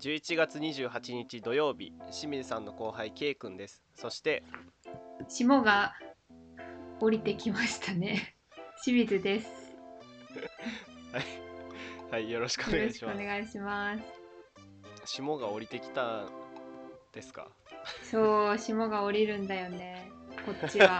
[0.00, 3.82] 11月28日土曜日清水さんの後輩 K 君です。
[3.94, 4.42] そして
[5.28, 5.94] 霜が
[7.00, 8.36] 降りてきましたね。
[8.84, 9.48] 清水です。
[11.12, 11.24] はい、
[12.12, 13.98] はい、よろしくおよろしくお願いします願いしま
[15.04, 15.12] す。
[15.16, 16.26] 霜が降りてきた
[17.12, 17.48] ですか？
[18.08, 20.10] そう霜が降りるんだよね。
[20.46, 20.98] こっちは。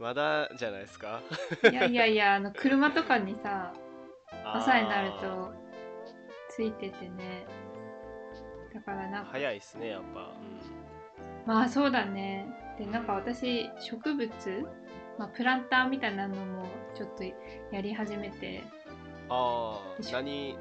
[0.00, 1.22] まだじゃないですか？
[1.70, 3.72] いやいやいやあの車とかにさ
[4.44, 5.61] 朝になるあと
[6.54, 7.46] ついててね。
[8.74, 9.30] だからなんか。
[9.30, 10.34] ー早いですねやっぱ、
[11.46, 12.46] まあそうだね。
[12.78, 14.30] でなんか私植物、
[15.18, 17.24] まあ、プランターみたいなのもちょっと
[17.74, 18.58] やり始めて。
[18.58, 18.64] うん、
[19.30, 19.80] ああ
[20.12, 20.56] 何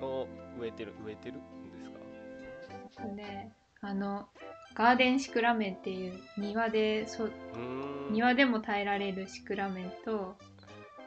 [0.00, 0.26] を
[0.60, 3.06] 植えてる植えてるんですか？
[3.14, 4.28] であの
[4.74, 7.28] ガーデンシクラメンっていう庭でそ
[8.10, 10.36] 庭でも耐えられるシクラメンと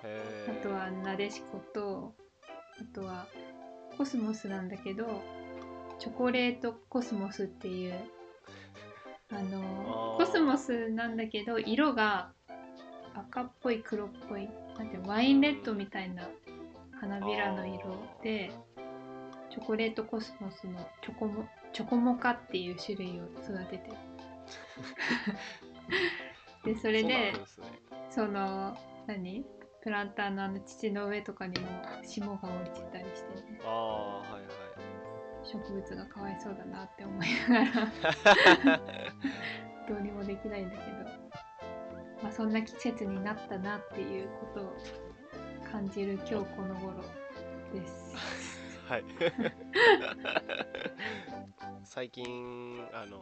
[0.03, 2.13] あとはなでしこと
[2.79, 3.27] あとは
[3.99, 5.21] コスモスなんだけど
[5.99, 7.95] チョコレートコスモスっていう
[9.29, 12.31] あのコスモスなんだけど色が
[13.13, 16.29] 赤っぽい黒っぽいなんてワインレッドみたいな
[17.01, 18.51] 花びらの色で
[19.51, 23.97] チョコレートコスモスのチョコモチョコモカっていう種類を育ててる。
[26.73, 27.67] でそれでですね。
[28.09, 28.77] その
[29.07, 29.58] 何？
[29.81, 31.67] プランターのあの土の上とかにも
[32.03, 34.43] 霜が降りてたりしてねああはいはい。
[35.43, 38.81] 植物がかわいそうだなって思いながら
[39.87, 40.97] どうにもできないんだけど、
[42.21, 44.75] まあ、そんな季節になったなっていうことを
[45.71, 47.01] 感じる今日この頃
[47.73, 48.13] です。
[48.89, 49.03] はい
[51.89, 53.17] 最近あの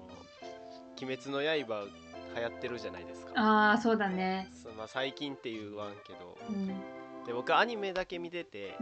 [1.01, 1.87] 「鬼滅の刃」
[2.35, 3.31] 流行ってるじゃないですか。
[3.35, 4.51] ああそうだね。
[4.77, 6.37] まあ、最近って言わんけど。
[6.49, 6.67] うん。
[7.25, 8.77] で僕アニメだけ見てて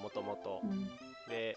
[0.00, 0.86] もともとうん。
[1.28, 1.56] で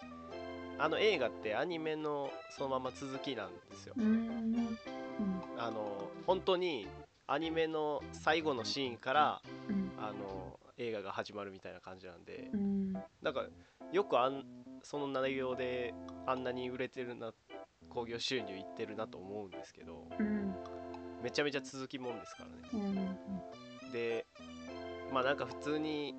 [0.78, 3.94] あの映画ってアニメのそのまま続きなんですよ。
[3.96, 4.04] うん。
[4.04, 4.78] うん。
[5.56, 6.88] あの本当に
[7.28, 9.92] アニメの最後のシーンからうん。
[9.96, 12.50] あの映画が始まるみたいな感じなんで。
[12.52, 12.92] うん。
[13.22, 13.44] なんか
[13.92, 14.44] よくあん
[14.82, 15.94] その内容で
[16.26, 17.32] あんなに売れてるな
[17.90, 20.54] 興行収入いってるなと思うんですけどうん
[21.22, 22.86] めちゃめちゃ続きもんですからね。
[23.84, 23.92] うん。
[23.92, 24.26] で
[25.12, 26.14] まあなんか普通に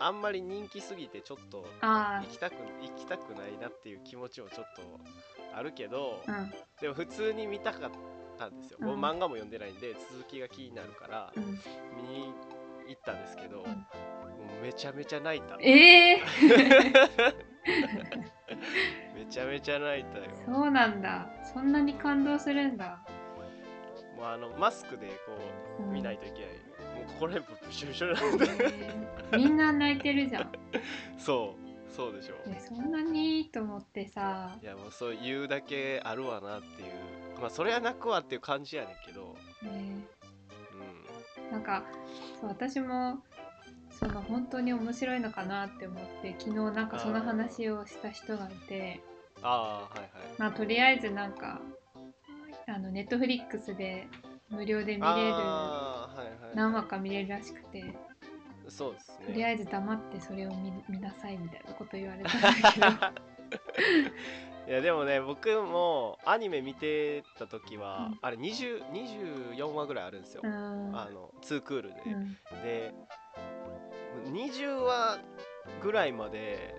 [0.00, 4.82] あんまり人気すぎてちょっとあ行きたく行きたくないなっていう気持ちもちょっと
[5.54, 6.52] あるけどあうん。
[6.80, 7.90] でも普通に見たかっ
[8.38, 8.88] たんですよ、うん。
[8.88, 12.32] 僕漫画も読んでないんで続きが気になるからうん見に
[12.88, 13.64] 行ったんですけど、ん。
[13.64, 13.66] も
[14.62, 15.58] うめちゃめちゃ泣いた。
[15.60, 16.24] ええめ
[19.28, 20.24] ちゃめちゃ泣いたよ。
[20.46, 21.26] そうなんだ。
[21.52, 22.98] そんなに感動するんだ。
[24.16, 25.32] もうあのマスクでこ
[25.80, 25.92] ううん。
[25.92, 26.48] 見ないといけない、
[26.96, 28.46] もうここら辺ブシュブシュなんで。
[28.64, 29.06] え
[29.36, 30.52] ーみんな泣いてるじゃん。
[31.18, 31.68] そう。
[31.90, 32.34] そうでしょ。
[32.46, 34.56] えそんなにと思ってさ。
[34.62, 37.40] いやもうそう言うだけあるわなっていう。
[37.40, 39.36] まあそれは泣くわっていう感じやねんけど。
[39.62, 40.06] ね。
[41.40, 41.50] うん。
[41.52, 41.84] なんか
[42.40, 43.22] そう私も
[43.90, 49.00] その本当に面白いのかなって思って昨日なんかその話をした人がいて
[49.42, 50.10] ああはいはい。
[50.38, 51.60] まあとりあえずなんか
[52.66, 54.06] あのネットフリックスで
[54.50, 57.94] 無料で見れるああはいはい何話か見れるらしくて
[58.68, 59.26] そうですね。
[59.26, 62.86] とりあえず黙ってそれを見見なさいみたいなこと言われたんだけど。
[64.68, 68.18] いやでもね僕もアニメ見てた時は、うん。
[68.20, 68.84] あれ20
[69.54, 70.50] 24話ぐらいあるんですよ、うん。
[70.94, 72.36] あの2クールで、うん。
[72.62, 72.94] で
[74.26, 75.18] 20話
[75.82, 76.74] ぐらいまで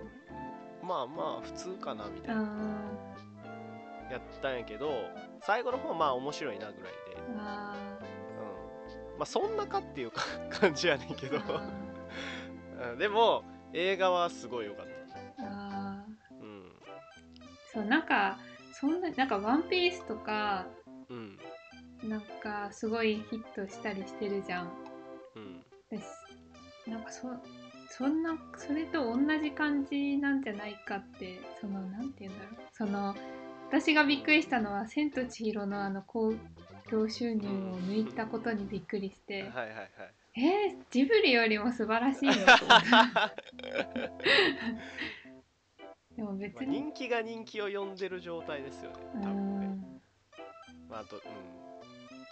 [0.90, 2.42] まあまあ普通かなみたいな、
[4.10, 4.90] やったんやけど
[5.44, 6.90] 最後の方まあ面白いなぐらいで、
[7.38, 7.76] あ
[9.14, 11.38] うん、まあそんなかっていうか感じやねんけど。
[12.98, 14.86] でも映画はすごい良かっ
[15.38, 15.44] た。
[15.44, 16.42] ーあー。
[16.42, 16.72] うん。
[17.72, 18.40] そうなんか
[18.74, 20.66] そんななんか「ワンピースとか
[21.10, 21.38] うん。
[22.02, 24.72] なんかすごいヒットしたりしてるじゃん。
[25.36, 25.66] うん。
[25.92, 26.26] です。
[26.88, 27.30] なんかそ
[27.90, 32.56] そんなそれと同じ感じなんじゃないかってそのなんて言うんだろう。
[32.72, 33.16] その
[33.68, 36.34] 私がびっくりしたのは「千と千尋」のあの興
[36.90, 39.90] 行収入を抜いたことにびっくりして、はいはいはい。
[40.36, 43.34] えー、ジブリよりも素晴らしいよと思った
[46.16, 50.02] でも別まあに人気が人気を呼んでる状態ですよねう多分ね、ん
[50.90, 51.22] まあ、あと、うん、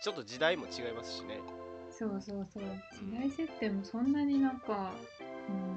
[0.01, 1.39] ちょっと時代も違いますしね。
[1.91, 2.63] そうそうそう。
[2.91, 4.93] 時代設定もそんなになんか、
[5.49, 5.75] うん、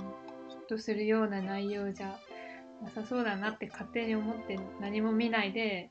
[0.49, 2.19] ヒットするような内容じゃ
[2.83, 5.91] なさそうだなって勝手に思って何も見ないで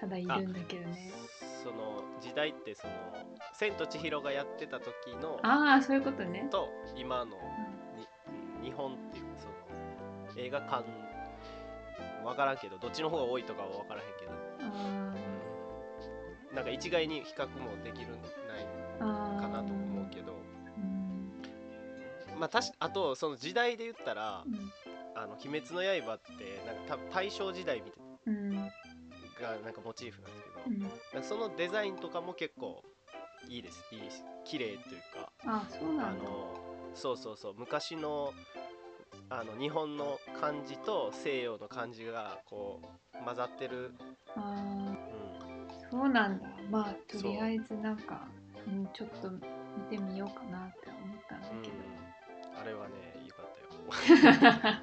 [0.00, 0.52] ただいるん。
[0.52, 1.12] だけどね
[1.62, 2.92] その時代ってその
[3.54, 8.06] 「千と千尋」がやってた時のああそういうことね、と今のに
[8.58, 8.64] うん。
[8.64, 9.54] 日本っていうその
[10.40, 10.84] 映画館
[12.24, 12.58] 分からん。
[12.58, 14.08] けどどっちの方が多いとかは分からへん。
[14.18, 15.14] けど、うん、
[16.54, 16.64] なん。
[16.64, 18.12] か一概に比較もできる
[18.46, 18.66] ない
[22.44, 24.70] まあ、たしあとその時代で言ったら「うん、
[25.14, 28.70] あの鬼滅の刃」ってなんか大正時代みたいな、
[29.40, 30.32] がなんかモチーフなん
[30.78, 32.84] ですけど、そのデザインとかも結構
[33.48, 33.82] いいです。
[33.92, 35.32] いいし綺麗というか。
[35.46, 36.24] あそうなんだ。
[36.94, 37.54] そうそうそう。
[37.56, 38.34] 昔の
[39.30, 42.82] あの日本の漢字と西洋の漢字がこ
[43.14, 43.94] う混ざってる。
[44.36, 46.46] あ、うん、そうなんだ。
[46.70, 48.28] まあとりあえずなんか
[48.66, 49.40] う、うん、ちょっと見
[49.88, 51.93] てみようかなって思ったんだけど、うん、
[52.64, 52.94] あれはね
[53.26, 53.60] よかった
[54.70, 54.80] よ、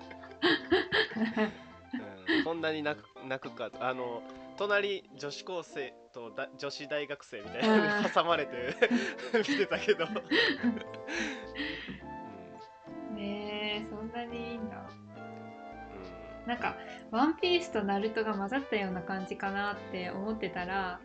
[2.38, 4.22] うん、こんなに泣く泣くかあの
[4.58, 8.76] 隣女子高生とだ女子大学生みたいな挟まれて
[9.34, 10.06] 見てたけど。
[13.16, 14.78] ねえそんなにいいんだ、
[16.44, 16.76] うん、なんか
[17.12, 21.00] 「ワンピースとナルトが混ざったような感じかなって思ってたら。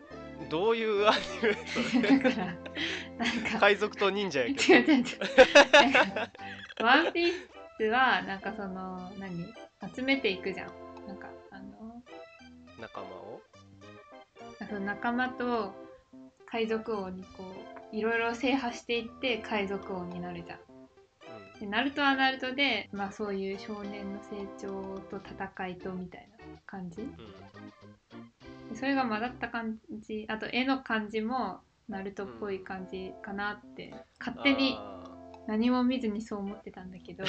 [0.49, 2.19] どういうアニメそれ。
[2.19, 2.55] だから
[3.17, 3.59] なんか。
[3.59, 4.91] 海賊と忍者やけど。
[4.91, 6.83] 違う違う違う。
[6.83, 7.31] ワンピー
[7.77, 9.45] スはなんかその何
[9.95, 10.71] 集めていくじゃん。
[11.07, 12.01] なんかあの
[12.79, 13.41] 仲間を？
[14.67, 15.73] その仲間と
[16.45, 17.43] 海賊王にこ
[17.91, 20.59] ういろいろ制覇していって海賊王になるじゃん。
[21.59, 30.25] でナルトはナルトで、まあ、そういう少年の成長と戦いとみたいな感じ、うん、それが混ざった感じ。
[30.29, 34.77] あと絵の感じもナルトっぽい感じかなって勝手に
[35.47, 37.23] 何も見ずにそう思ってたんだけど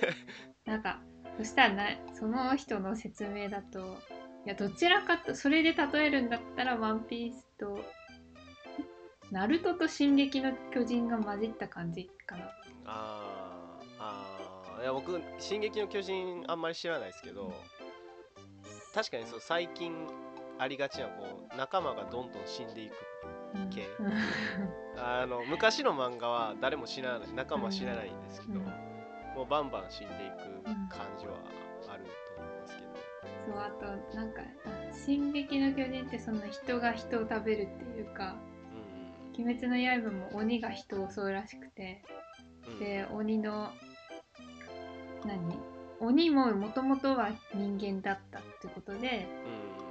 [0.66, 1.00] なんか
[1.38, 3.98] そしたらなその人の説明だと
[4.44, 7.78] いやどちらかとそれで例えるんだったら「ワンピースと
[9.32, 12.50] 「ナルトと「進撃の巨人」が混じった感じかな。
[12.86, 17.54] ああいや僕「進撃の巨人」あんまり知らないですけど
[18.94, 20.06] 確かにそう最近
[20.58, 22.94] ありがちなこう仲間がどんどん死んでいく
[23.70, 24.12] 系、うん、
[25.00, 30.64] あの昔の漫画は誰も死なない仲間は死なないんですけど、うん、もうバンバン死んでいく
[30.94, 31.34] 感じは
[31.88, 32.04] ある
[33.46, 34.40] そうあとなんか
[34.92, 38.36] 「進撃の巨人」ってその人が人を食べるっていうか
[39.38, 42.02] 「鬼滅の刃」も鬼が人を襲うらしくて、
[42.78, 43.70] で鬼の
[45.26, 45.58] 何？
[46.00, 49.26] 鬼ももともとは人間だったってことで、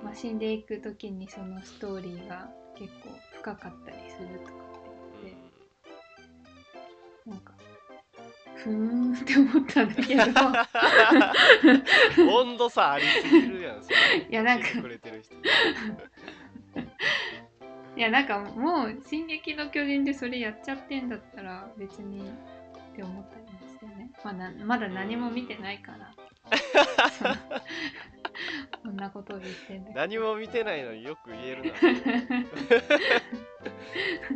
[0.04, 3.10] まあ、死んでいく時にそのストーリーが結構
[3.44, 4.56] 深かったりするとかっ
[5.20, 5.36] て言っ
[7.26, 7.52] て、なんか
[8.56, 10.24] ふーんって思ったんだけど。
[12.40, 13.80] 温度差ありすぎるやん
[14.32, 14.68] いやなんか。
[17.96, 24.10] いやなんかもう「進撃の巨人」でそれやっちゃってんだったら別にって思ったりもしてね。
[24.24, 24.34] まあ、
[24.66, 26.14] まだ何も見てないから
[28.84, 31.74] こんなことを言ってんだ何も見てないのによく言える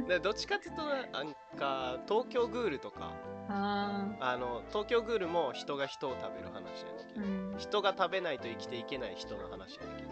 [0.09, 0.19] な。
[0.19, 3.13] どっちかっていうとなんか東京グールとか。
[3.49, 10.09] あの東京グールも人が人を食べる話なんだけど、うん、人が食べないと生きていけない人の話なんだけど、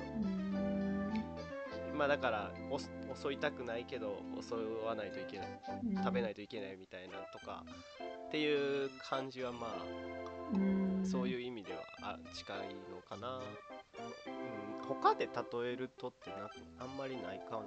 [1.91, 2.51] うん、まあだから
[3.13, 4.55] 襲いたくないけど襲
[4.85, 7.63] わないといけない、うん、食べないといけないみたいなとか
[8.27, 9.71] っていう感じはまあ、
[11.05, 12.57] そういう意味ではあ近い
[12.91, 13.43] のかな、うん、
[14.87, 15.31] 他で例
[15.71, 17.63] えるとってなあんまりないかなっ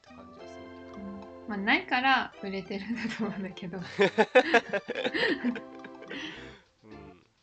[0.00, 0.62] て感じがする
[0.94, 1.06] けど。
[1.48, 3.84] まあ、ないから売れてるんだと思うんだけど、うん、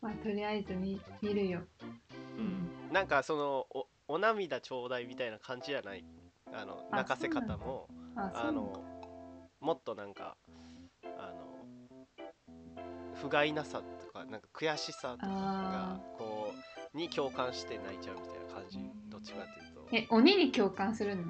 [0.00, 1.62] まあとりあえず見見るよ、
[2.38, 6.04] うん、なんかそのおお涙ちょうだいみたいな感じじゃない？
[6.52, 8.84] あの泣かせ方もあの
[9.58, 10.36] もっとなんか
[11.18, 11.55] あの
[13.22, 16.52] 不甲斐なさとかなんか悔しさとかがこ
[16.94, 19.88] うに共感して泣いちゃうみたいな感じどっちかっていうと。
[19.92, 21.22] え鬼に共感するの？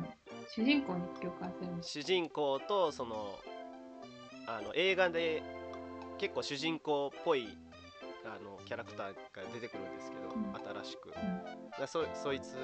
[0.48, 3.38] 主人公に共感する主人公とその
[4.46, 5.42] あの映画で
[6.18, 7.48] 結構主人公っぽい
[8.24, 9.14] あのキャラクターが
[9.52, 11.12] 出てくるんですけど、うん、新しく、
[11.80, 12.56] うん、そそいつ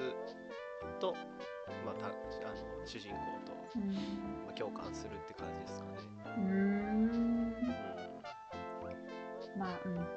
[0.99, 1.15] と、
[1.85, 2.15] まあ、たあの
[2.85, 3.15] 主人公
[3.45, 3.99] と、うん、ま
[4.49, 5.91] あ、共感するって感じですかね。
[6.37, 7.32] うん
[9.57, 9.95] まあうん。
[9.95, 10.07] まあ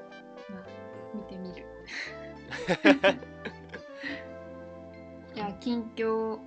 [1.15, 1.67] 見てみる。
[5.35, 6.39] いや近況。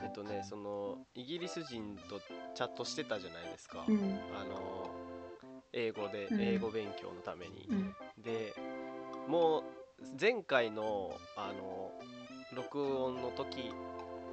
[0.00, 2.20] えっとねそのイギリス人と
[2.54, 3.96] チャットしてたじゃないですか、うん、
[4.34, 4.90] あの
[5.72, 8.54] 英語で、英語勉強のために、うん、で
[9.26, 9.62] もう
[10.18, 11.90] 前回のあの
[12.54, 13.74] 録音の時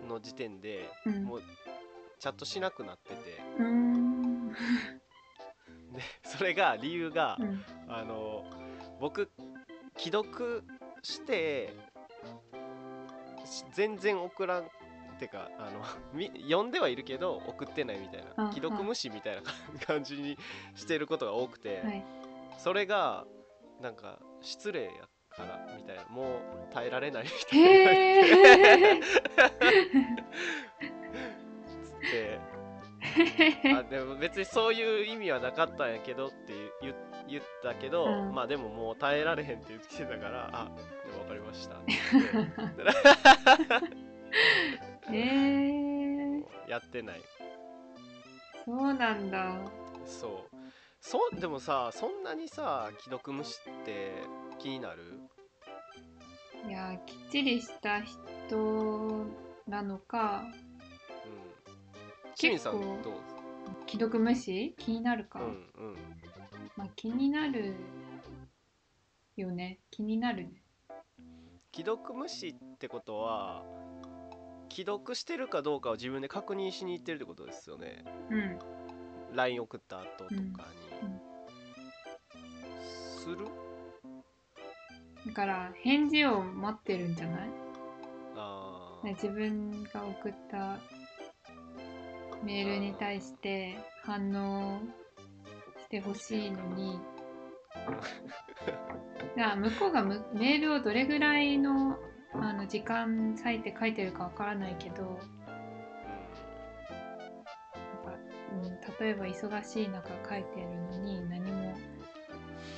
[0.07, 0.89] の時点で、
[1.23, 1.41] もう
[2.19, 3.41] チャットしなくなってて、
[5.95, 7.37] でそれが理由が、
[7.87, 8.45] あの
[8.99, 9.29] 僕
[9.97, 10.63] 既読
[11.01, 11.73] して
[13.73, 14.65] 全然送らんっ
[15.19, 15.83] てかあの
[16.43, 18.51] 読んではいるけど送ってないみたいな。
[18.51, 19.41] 既読無視みたいな
[19.85, 20.37] 感じに
[20.75, 22.03] してることが多くて、はい、
[22.57, 23.25] それが
[23.81, 24.91] なんか失礼や
[25.29, 26.05] からみたいな。
[26.05, 26.23] も
[26.69, 29.05] う耐えられないみたいな。
[31.83, 32.39] つって
[33.79, 36.93] あでも別にそういう意味はなかったんやけどって言
[37.27, 40.65] 言ったけど、うん、まあでももう耐えられへんって言ってたからあ
[41.05, 41.75] でも分かりました
[45.11, 46.69] へ え。
[46.69, 47.21] やってない。
[48.65, 49.57] そうなんだ。
[50.05, 50.55] そう。
[50.99, 54.11] そうでもさそんなにさ既読無視って
[54.57, 55.19] 気になる？
[56.67, 59.25] いやきっちりした人
[59.67, 60.43] なのか
[62.35, 63.13] 清水さんどう
[63.87, 64.75] 既読無視？
[64.77, 65.95] 気になるか、うんうん、
[66.75, 67.73] まあ気になる
[69.37, 69.79] よね。
[69.89, 70.61] 気になるね。
[71.73, 73.63] 既読無視ってことは
[74.71, 78.03] 既読してるかどうかを自分で確認しに行ってるってことですよね。
[78.29, 78.59] うん。
[79.33, 80.47] LINE 送った後とかに、うん。
[80.47, 81.19] うん、
[83.17, 83.47] する？
[85.25, 87.49] だから返事を待ってるんじゃない？
[88.37, 90.77] あ自分が送った
[92.43, 94.81] メールに対して反応
[95.81, 96.99] してほしいのに
[99.35, 101.97] だ向こうがメールをどれぐらいの
[102.33, 105.15] あの時間割いて書いてるかわからないけどなん
[108.03, 108.17] か、
[108.51, 111.73] うん、例えば忙しい中書いてるのに何も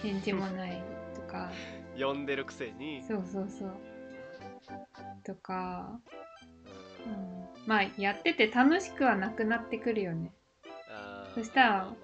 [0.04, 0.84] 返事もない
[1.16, 1.50] とか。
[1.98, 3.02] 読んでるくせに。
[3.02, 3.76] そうそうそう。
[5.24, 6.00] とか
[7.68, 10.32] まあやってて楽しくはなくなってくるよね。
[11.36, 11.96] そしたら、ま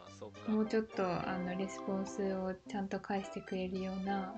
[0.47, 4.35] あ、もうちょっとあのレスポンスをちゃんと返してくれるような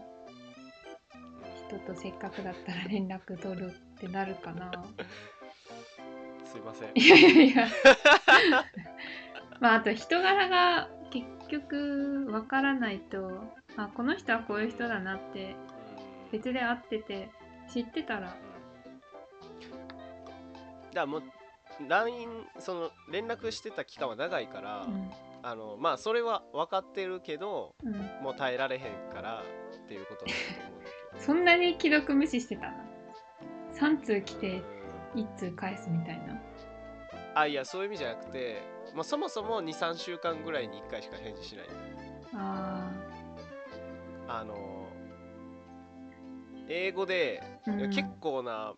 [1.67, 4.71] 人とせっかくだったら連絡取るってなるかな。
[6.45, 6.91] すいません。
[6.93, 7.67] いやいやいや。
[9.59, 13.43] まああと人柄が結局わからないと
[13.77, 15.55] あこの人はこういう人だなって
[16.31, 17.29] 別で会ってて
[17.73, 18.37] 知ってたら
[20.95, 21.23] からもう
[21.87, 25.11] LINE その連絡してた期間は長いから、うん、
[25.43, 29.43] あのまあそれは分かってるけど、うん、もう耐えられへんから
[29.83, 30.37] っていうことだと
[31.13, 32.73] 思うそんなに既読無視してたの
[33.75, 34.61] ？3通来て
[35.15, 36.41] 1通返すみたいな。
[37.35, 38.61] あいやそういう意味じゃなくて、
[38.93, 41.65] まあ、そもそも23週間ぐらいに1回しか返事しない。
[42.33, 42.91] あ
[44.27, 44.55] あの
[46.67, 48.73] 英語で、うん、結構な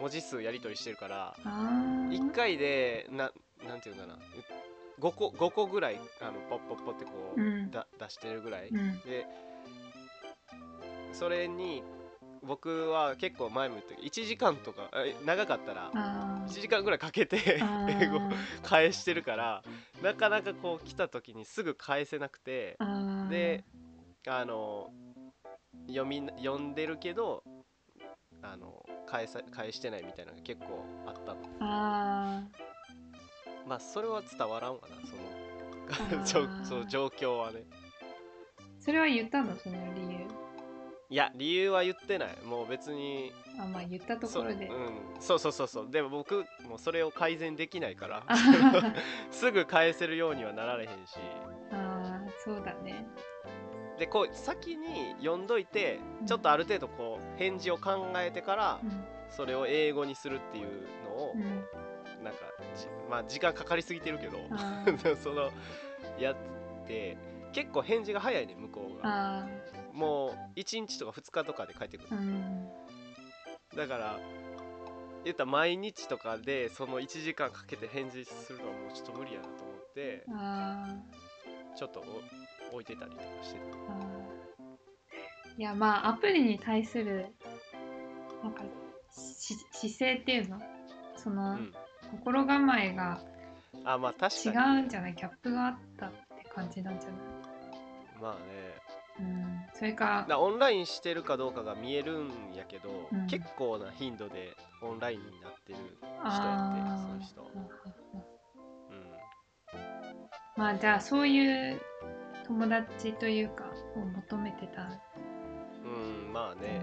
[0.00, 3.30] 文字数やり取りしてるから1回でな
[3.66, 4.16] なんていうかな。
[5.00, 9.26] 5個 ,5 個ぐらいあのポッポッポってこう、うん、だ出してるぐらい、うん、で
[11.12, 11.82] それに
[12.42, 14.90] 僕は結構前も言ったけど1時間とか
[15.24, 18.20] 長かったら1時間ぐらいかけて英語
[18.62, 19.62] 返してるから
[20.02, 22.78] なかなかこう来た時にすぐ返せなくて
[23.30, 23.64] で
[24.26, 24.90] あの
[25.86, 27.42] 読み読んでるけど
[28.42, 31.40] あの返さ返してないみたいなのが結構あったの。
[31.60, 32.42] あ
[33.66, 36.24] まあそれは伝わらんわな。
[36.24, 37.64] そのその状況はね。
[38.78, 39.56] それは言ったの？
[39.56, 40.26] その理由。
[41.12, 42.38] いや理由は言ってない。
[42.44, 44.68] もう別にあまあ言ったところで。
[44.68, 45.90] う,、ん、そうそうそうそう。
[45.90, 48.24] でも僕もうそれを改善できないから。
[49.32, 51.18] すぐ返せるようにはなられへんし。
[51.72, 53.04] ああそうだね
[54.00, 58.80] でこう先に読んどいてちょっとある程度こう返事を考えてから
[59.28, 60.66] それを英語にするっていう
[61.04, 61.34] のを、
[62.24, 62.40] なんか
[63.10, 64.38] まあ時間かかりすぎてるけど
[65.22, 65.50] その
[66.18, 66.36] やっ
[66.86, 67.18] て
[67.52, 69.46] 結構返事が早いね向こうが。
[69.92, 72.10] もう1日とか2日とかで帰ってくる、
[73.76, 74.20] だから
[75.24, 80.24] 言ったら毎日とかでその1時間かけて返事するのはもうちょっと無理やなと思って
[81.76, 82.04] ちょっと
[82.72, 83.66] 置いてたりとかしてた。
[85.58, 87.26] いやまあアプリに対する
[88.42, 88.62] なんか
[89.10, 90.58] 姿勢っていうの？
[91.16, 91.72] その、うん、
[92.10, 93.20] 心構えが
[93.84, 94.78] あまあ確かに。
[94.78, 95.14] 違うんじゃない？
[95.14, 97.20] ギャップがあったって感じなんじゃない？
[98.22, 98.38] まあね。
[99.18, 99.60] うん。
[99.74, 107.44] それかオンラインしてるかどうかが見えるんやけど、うん、結構な頻度でオンラインになってる人やってその人、う
[110.58, 111.80] ん、まあじゃあそういう
[112.50, 113.62] 友達というか
[113.94, 114.82] を求めてた。
[115.84, 115.88] う
[116.28, 116.82] んまあね、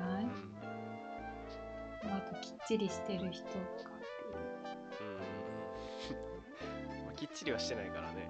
[2.03, 3.65] うん、あときっちりしてる人かって
[5.03, 5.11] いう。
[6.95, 8.29] うん、 まあ、きっちりはしてないからね。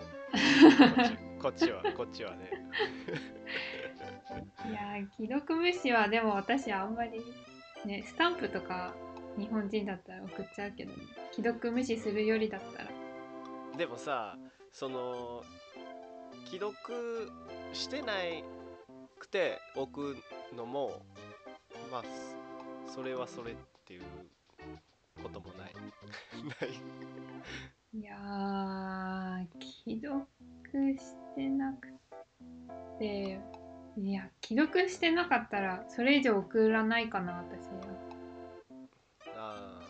[1.39, 2.49] こっちこっちはこっちはね。
[4.67, 7.21] いや既読無視はでも私あんまり
[7.85, 8.95] ねスタンプとか
[9.37, 12.89] 日本人だったら送っちゃうけど、ね、既読無視するよりだったら。
[13.77, 14.35] でもさ
[14.71, 15.43] その
[16.49, 17.29] 既読
[17.73, 18.41] してない
[19.19, 21.01] くて置くのも
[21.91, 22.03] まあ
[22.87, 24.01] それはそれっていう
[25.21, 25.73] こともない。
[26.61, 26.69] ない
[27.93, 29.45] いや
[29.83, 30.25] 既読
[30.97, 31.89] してなく
[32.97, 33.41] て
[33.97, 37.81] いや既読してなかったらそれ以上送らないかな私は。
[39.35, 39.81] あ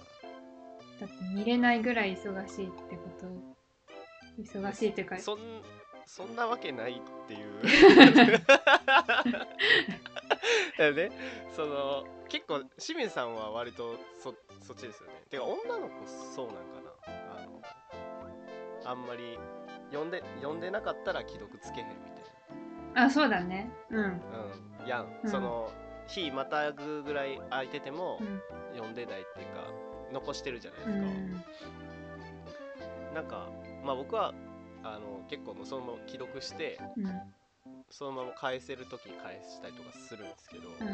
[0.99, 3.57] だって見れないぐらい忙しいってこと。
[4.41, 5.39] 忙しいっていうかそん
[6.07, 6.95] そんなわけないっ
[7.27, 7.47] ていう。
[10.95, 11.11] ね。
[11.53, 15.21] その結構清水さんは割とそそっちですよね。
[15.29, 16.91] てか女の子そうなんかな。
[17.35, 17.61] あの
[18.85, 19.37] あんまり
[19.91, 22.05] 読んで読んでなかったら既読つけへんみたい
[22.93, 23.03] な。
[23.03, 23.69] あそうだね。
[23.89, 24.03] うん。
[24.03, 24.21] うん。
[24.87, 25.71] やん、うん、その
[26.07, 28.21] 日またぐぐらい空いてても、
[28.73, 29.69] 読んでないっていうか
[30.13, 30.99] 残してるじゃないですか、う
[33.11, 33.49] ん、なんか
[33.83, 34.33] まあ僕は
[34.93, 37.05] あの結構もうそのまま既読して、うん、
[37.89, 40.93] そのまま返せる時に返したりとかするんですけど、うん、うん、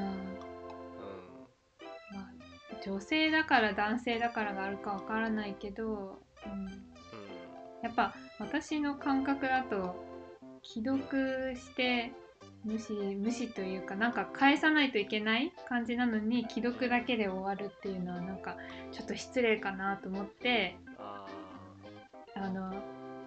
[2.14, 2.32] まあ、
[2.84, 6.70] 女性だから男性だからがあるかわからないけど、うん、うん、
[7.84, 9.96] やっぱ私の感覚だと
[10.64, 12.12] 既読して
[12.64, 18.56] 無視無視というかなんか返さないといけない感じなのに既読だけで終わるっていうのはなんか
[18.92, 20.78] ちょっと失礼かなと思って
[22.36, 22.74] あの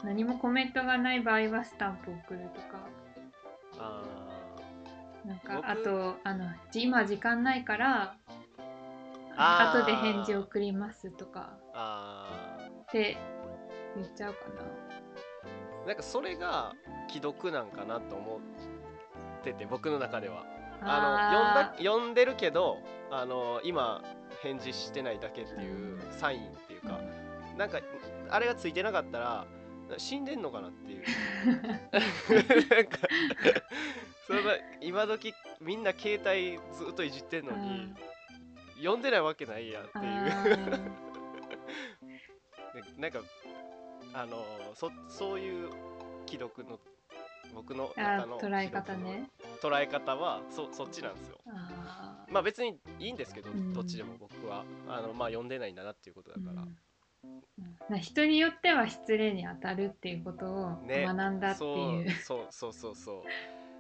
[0.05, 2.89] 何もコメントがない場合はスタンプ送るとか。
[3.79, 4.03] あ
[5.25, 8.17] なんかあとあの今時間ないから
[9.37, 11.59] 後で返事送りますとか。
[12.83, 13.17] って
[13.97, 15.87] 言っちゃうかな。
[15.87, 16.73] なんかそれが
[17.09, 20.45] 既読なんかなと思ってて僕の中では。
[20.81, 22.79] あの読んだ読んでるけど
[23.11, 24.03] あの今
[24.43, 27.01] 返事してないだけっていうサインっていうか、
[27.53, 27.81] うん、なんか
[28.29, 29.47] あれがついてなかったら
[29.99, 31.05] 死んでんのかなっていう。
[32.69, 32.99] なんか
[34.27, 34.41] その
[34.81, 37.95] 今時みんな携帯ずっといじってんのに、
[38.77, 39.03] 読ん。
[39.03, 40.05] でないわけないやっていう。
[43.01, 43.21] なんか
[44.13, 44.45] あの
[44.75, 45.71] そそういう
[46.27, 46.79] 既読の
[47.55, 49.31] 僕の中の捉え方ね。
[49.63, 51.41] 捉え方はそそっちなんですよ。
[52.29, 54.65] まあ別にいいんですけど、うん、どっちでも僕は。
[54.89, 56.77] あのまあ読んでないんだなっていうことだから、うん
[58.01, 63.23] 人によっては失礼に当たるっていうことを学んだっていう、ね、そうそうそうそ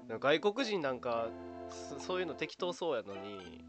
[0.09, 0.19] う。
[0.19, 1.29] 外国人なんか
[1.99, 3.65] そういうの適当そうやのに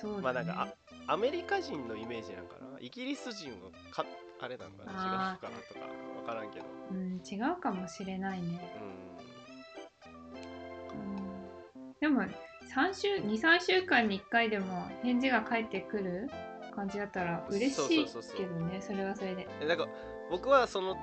[0.00, 0.74] そう、ね、まあなんか
[1.06, 2.78] アメリカ人のイメージなんかな？
[2.80, 4.06] イギリス人はか
[4.40, 4.92] あれなんかな？
[4.92, 5.80] 違うかなとか
[6.20, 6.64] 分からんけど。
[6.90, 8.60] うん違うかもしれないね。
[10.94, 12.22] うん、うん、でも
[12.74, 16.30] 3週23週間に1回でも返事が返ってくる
[16.74, 18.06] 感じだったら嬉しい
[18.36, 19.46] けどねそれはそれで。
[19.66, 19.86] なんか
[20.30, 20.96] 僕はその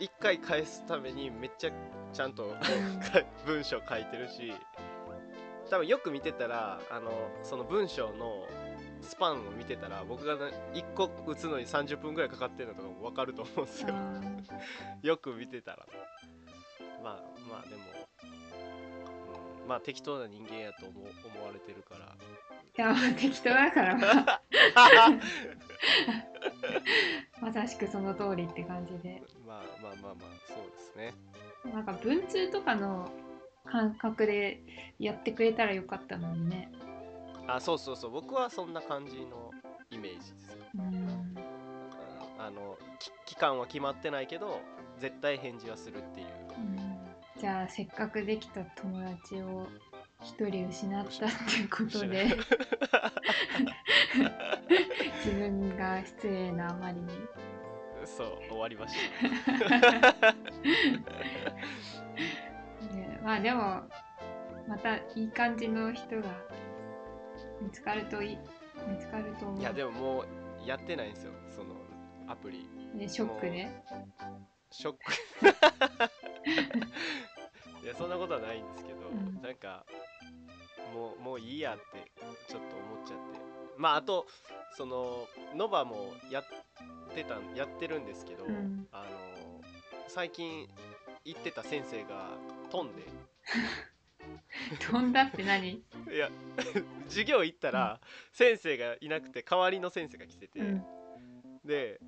[0.00, 1.70] 1回返すためにめっちゃ
[2.12, 2.54] ちゃんと
[3.44, 4.52] 文章書いてるし
[5.68, 7.10] 多分よく見てたらあの
[7.42, 8.46] その文章の
[9.02, 13.94] スパンを見てたら僕が、ね、1個打つのに30分ぐらいかかってるのとかも分かると思うんですよ。
[15.02, 15.86] よく見てたら。
[17.02, 17.97] まあまあでも、うん、
[19.68, 21.06] まあ適当な人間やと思思
[21.44, 22.16] われてるから。
[22.76, 24.42] いや適当だからまあ。
[27.40, 29.22] まさしくその通りって感じで。
[29.46, 31.12] まあまあまあまあそうですね。
[31.72, 33.10] なんか文通とかの
[33.64, 34.62] 感覚で
[34.98, 36.72] やってくれたらよかったのにね。
[37.46, 38.10] あそうそうそう。
[38.10, 39.50] 僕はそんな感じの
[39.90, 40.56] イメージです。
[40.76, 41.36] うん。
[42.38, 42.78] あの
[43.26, 44.60] 期間は決まってないけど
[44.98, 46.26] 絶対返事はするっていう、
[46.56, 46.87] うん、
[47.38, 49.68] じゃあせっかくできた友達を
[50.22, 52.26] 一人失ったっていうことで。
[55.24, 57.08] 自分が失礼なあまりに。
[58.04, 58.96] そう終わりまし
[60.10, 60.24] た。
[63.22, 63.82] まあでも
[64.66, 66.28] またいい感じの人が
[67.60, 68.38] 見つかるといい
[68.88, 69.60] 見つかると思う。
[69.60, 70.26] いやでももう
[70.66, 71.32] やってないんですよ。
[71.48, 71.76] その
[72.26, 72.68] アプリ。
[72.94, 73.68] ねショックで？
[74.70, 74.98] ショック。
[77.82, 79.84] いやそんなことはないんですけど、うん、なんか
[80.94, 82.10] もうもういいやって
[82.48, 83.38] ちょっと思っちゃって。
[83.76, 84.26] まああと
[84.76, 86.44] そのノバもやっ
[87.14, 89.60] てたやってるんですけど、うん、あの
[90.08, 90.68] 最近
[91.24, 92.30] 行ってた先生が
[92.70, 93.02] 飛んで。
[94.80, 95.70] 飛んだって何？
[95.70, 96.30] いや
[97.06, 98.00] 授業行ったら
[98.32, 100.84] 先生がいなくて代わりの先生が来てて、うん、
[101.64, 102.00] で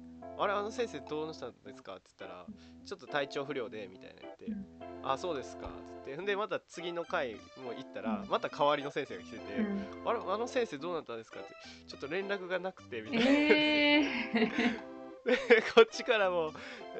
[0.43, 2.47] あれあの先生どうしたんですか?」って言ったら
[2.85, 4.67] 「ちょっと体調不良で」みたいな言ってうん
[5.05, 8.29] 「あそうですか」っつってほんでまた次の回も行ったらうん。
[8.29, 11.55] また代わりの先生が来ててうん「あれあの先生どうなったんですか?」って
[11.87, 14.03] 「ちょっと連絡がなくて」みたいな、え
[15.25, 15.37] で
[15.75, 16.53] こっちからも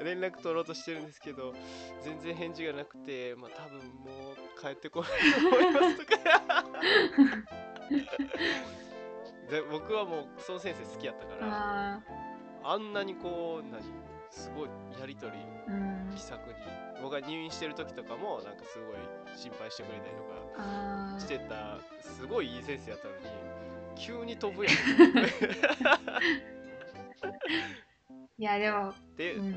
[0.03, 1.55] 連絡取ろうとしてるんですけど
[2.01, 6.65] 全然返事がなくてまあ多分もう帰ってこないと思いますとか。
[9.49, 12.01] で僕はもうその先生好きやったから
[12.63, 13.81] ああんなにこう何
[14.29, 14.69] すごい
[14.99, 15.37] やり取り
[16.15, 16.53] 気さくに
[17.01, 18.95] 僕が入院してる時とかもなんかすごい
[19.35, 23.21] 心配してくれたりとかしてたすごいいい先生やったのに
[23.95, 24.73] 急に飛ぶやん。
[28.37, 29.45] いやでもで、うん。
[29.45, 29.53] うん。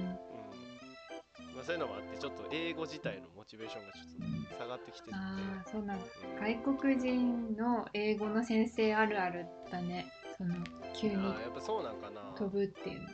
[1.55, 5.15] まあ、そういうのもあってちょっと英語自体のモチベーションがちょっと下がってきてて。
[5.15, 6.05] ああそうなんだ。
[6.05, 10.05] うん外国人の英語の先生あるあるだね。
[10.37, 10.55] その
[10.95, 11.15] 急に。
[11.15, 13.09] あーやっぱそうなんかな飛ぶっていうの。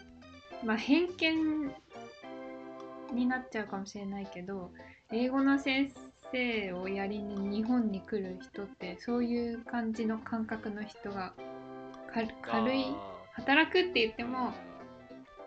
[0.64, 1.72] まあ偏見
[3.12, 4.70] になっちゃうかもしれないけど
[5.11, 5.92] 英語の先
[6.30, 11.33] 生をやりに日本に来る人ってそういう感じの感覚の人が
[12.12, 14.52] か軽いあ働くって言ってーも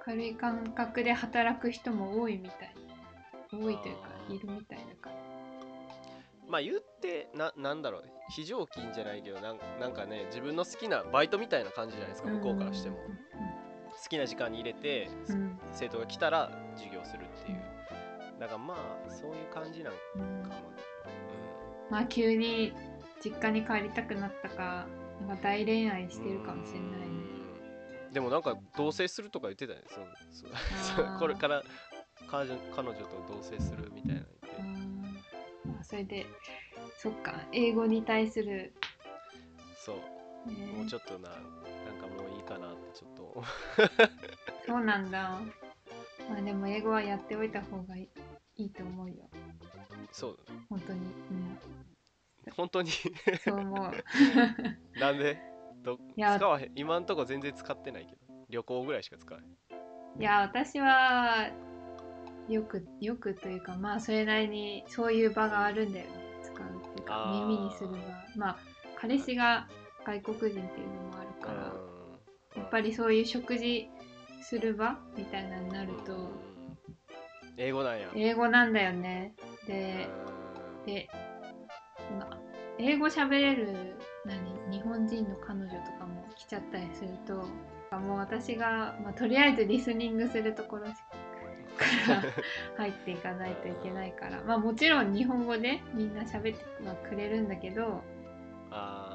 [0.03, 2.75] 軽い感覚で働く人も多いみたい。
[3.51, 5.15] 多いというかいるみたいだから。
[6.49, 8.03] まあ言ってななんだろう。
[8.29, 12.97] 非常勤じゃないけどなんなんかね自分の好きなバイトみたいな感じじゃないですか向こうからしても
[14.01, 15.36] 好きな時間に入れて、うん。
[15.36, 17.62] うん生徒が来たら授業するっていう。
[18.39, 18.75] だからま
[19.08, 20.21] あそういう感じなんかうん。
[20.21, 20.49] も、
[21.89, 22.73] まあ急に
[23.23, 24.86] 実家に帰りたくなったか
[25.27, 26.95] なんか大恋愛してるかもしれないね。
[28.08, 28.13] うん。
[28.13, 29.82] でもなんか同棲するとか言ってたね。
[29.89, 30.08] そう
[30.95, 31.63] そ これから
[32.29, 34.21] 彼女彼女と同棲するみたいな。
[35.65, 36.25] まあそれで
[36.97, 38.73] そっか英語に対する、
[39.75, 40.51] そう。
[40.51, 40.67] ね。
[40.67, 41.29] もうちょっとな
[42.93, 43.43] ちょっと。
[44.65, 45.39] そうなんだ。
[46.29, 48.08] まあでも英語はやっておいた方がい
[48.56, 49.15] いと思うよ。
[50.12, 50.99] そう本当に。
[50.99, 51.03] う
[51.34, 51.60] ん。
[52.56, 52.91] 本当に？
[53.43, 53.91] そう思う。
[54.99, 55.38] なんで？
[55.84, 56.71] どいや使わへん。
[56.75, 58.21] 今んとこ全然使ってないけど。
[58.49, 60.21] 旅行ぐらいしか使わへん。
[60.21, 61.49] いや私は
[62.47, 66.06] よくよくというかまあそれなりにそういう場があるんだよ。
[66.06, 66.12] ね
[66.43, 67.97] 使うっていうか耳にする場。
[68.36, 68.58] まあ
[68.95, 69.67] 彼氏が
[70.06, 71.22] 外国人っていうのもあ
[72.73, 73.88] ぱりそういう食事
[74.41, 76.29] する場みたいなのになるとうん
[77.55, 78.07] 英語なんや。
[78.15, 79.36] 英語なんだよね。
[79.67, 80.07] で
[80.81, 80.86] うん。
[80.88, 81.07] で
[82.79, 84.39] 英語喋れる何
[84.71, 87.45] 日本人の彼女とかも来ちゃったりすると
[87.99, 90.91] もう私が、まあ、とりあえずリスニングするところか
[92.07, 92.23] ら
[92.75, 94.41] 入っていかないといけないから。
[94.41, 98.01] まあもちろん日本語でみんな喋ってはくれるんだけど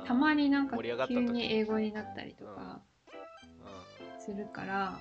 [0.07, 2.81] たまになんか急に英語になったりとか
[4.29, 5.01] するから、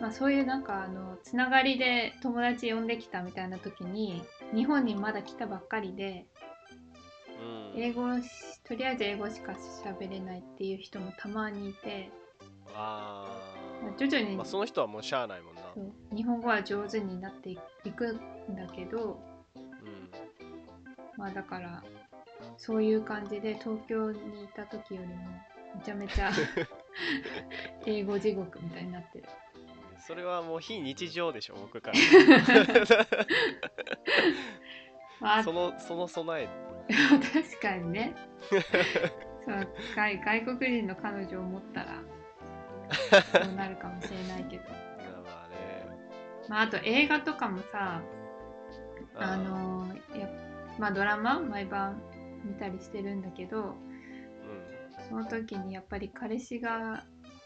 [0.00, 6.26] まあ、そういうなんかあのつながりで友達呼んできたみたいな時に日本にまだ来たばっかりで
[7.74, 7.80] うん。
[7.80, 8.28] 英語し
[8.64, 9.52] とりあえず英語しか
[9.84, 12.10] 喋れないっていう人もたまにいて
[12.74, 13.26] あ
[13.96, 15.62] 徐々にまあ、その人はもうしゃあないもんな。
[16.14, 17.56] 日本語は上手になってい
[17.90, 19.20] くんだけど
[19.54, 20.10] うん。
[21.16, 21.82] まあだから
[22.56, 25.14] そういう感じで東京にいた時よりも
[25.76, 26.30] めちゃめちゃ
[27.86, 29.24] 英語地獄みたいになってる。
[29.98, 31.92] それはもう非日常でしょ僕か
[35.20, 35.44] まあら。
[35.44, 36.48] そのその備え。
[37.32, 38.14] 確かにね。
[38.50, 42.02] そう外外国人の彼女を持ったら
[43.32, 45.54] そうなるかもしれないけど、まあまあね。
[46.48, 48.02] まあ、あと映画とかもさ
[49.14, 50.28] あのや
[50.78, 52.02] まあドラマ毎晩
[52.44, 53.91] 見たりしてるんだけどうん
[55.12, 57.04] その時にやっぱり彼氏が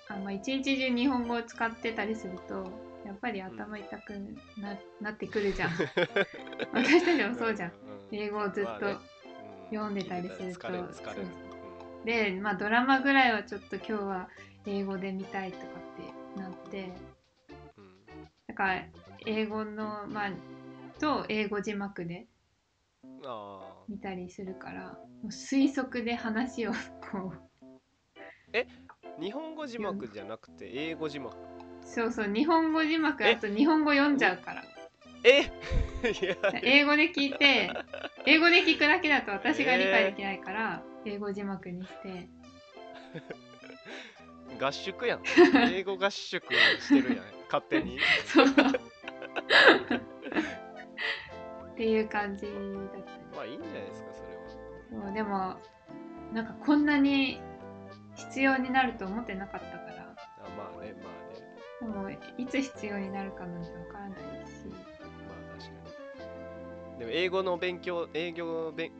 [0.08, 2.64] あ、まあ、一日中日本語を使ってたりすると
[3.04, 4.12] やっぱり頭痛く
[4.56, 5.70] な, なってくるじゃん。
[6.72, 7.72] 私たちもそうじゃん、ん。
[8.12, 8.92] 英語をずっと、まあね。
[8.92, 9.78] うん。
[9.78, 10.44] 読んでたりすると。
[10.44, 11.26] 聞いてたら疲れる疲れる。
[11.26, 11.32] そ
[12.02, 14.28] うでまあドラマぐらいはちょっと今日は
[14.64, 16.92] 英語で見たいとかってなって。
[17.76, 17.84] うん。
[17.84, 17.96] うん
[18.46, 18.84] だから
[19.26, 20.32] 英語のまあ
[21.00, 22.28] と英語字幕で
[23.24, 26.72] あ見たりするからもう推測で話を
[27.12, 31.34] こうー日本語字幕じゃなくて英語字幕？
[31.84, 33.34] そうそう日本語字幕え？
[33.34, 34.64] あと日本語読んじゃうから。
[35.24, 35.40] え？
[35.42, 36.36] いや。
[36.62, 37.70] 英語で聞いて
[38.26, 42.28] 英語で聞くだけだと私が理解できないから、英語字幕にして。
[44.60, 45.22] 合宿やん。
[45.72, 46.44] 英語合宿
[46.80, 47.24] してるやん。
[47.50, 47.98] 勝手に。
[48.24, 48.46] そう。
[48.46, 48.50] っ
[51.76, 53.04] ていう感じだったね。
[53.34, 55.06] まあいいんじゃないですかそれは。
[55.06, 55.56] そうでも
[56.32, 57.40] なんかこんなに
[58.16, 60.02] 必要になると思ってなかったから。
[60.02, 62.14] あまあねまあね。
[62.14, 64.66] でもいつ必要になるかなんてわからないし。
[64.68, 65.70] まあ確か
[66.94, 66.98] に。
[66.98, 68.94] でも英語の勉強英語勉ん？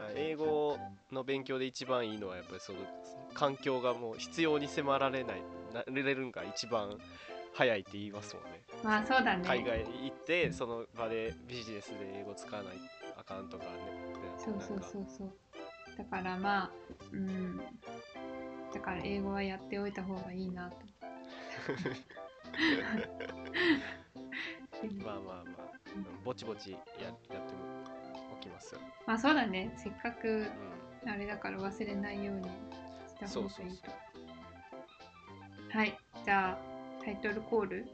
[0.00, 0.76] あ英語
[1.12, 2.78] の勉強で一番いいのはやっぱりその
[3.34, 5.42] 環境がもう必要に迫られない。
[5.72, 6.98] なれるんが一番
[7.54, 8.50] 早いって言いますもんね。
[8.82, 9.44] まあそうだね。
[9.46, 12.74] 海外行ってその場でビジネスで英語使わない
[13.16, 13.70] あかんとかね。
[14.38, 15.32] そうそうそうそう
[15.98, 16.70] だからまあ
[17.12, 17.56] うん。
[18.72, 20.76] だから英語はやっておいた方がいいなと。
[25.04, 25.44] まあまあまあ
[26.24, 27.36] ぼちぼちややって
[28.32, 28.80] おきますよ。
[29.06, 29.72] まあそうだね。
[29.76, 30.42] せっかくう
[31.06, 31.08] ん。
[31.08, 33.66] あれだから忘れないようにした方がいいとそうそう
[35.70, 35.98] そはい。
[36.24, 36.58] じゃあ
[37.04, 37.86] タイトルコール？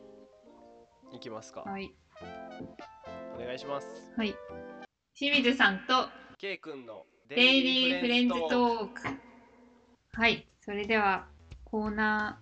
[1.13, 1.63] いきますか。
[1.63, 1.93] はい。
[3.35, 4.13] お願いします。
[4.17, 4.35] はい。
[5.15, 6.09] 清水さんと
[6.39, 9.03] K 君のデイリーフレンズトーク
[10.15, 11.27] はいそれでは
[11.65, 12.41] コーナ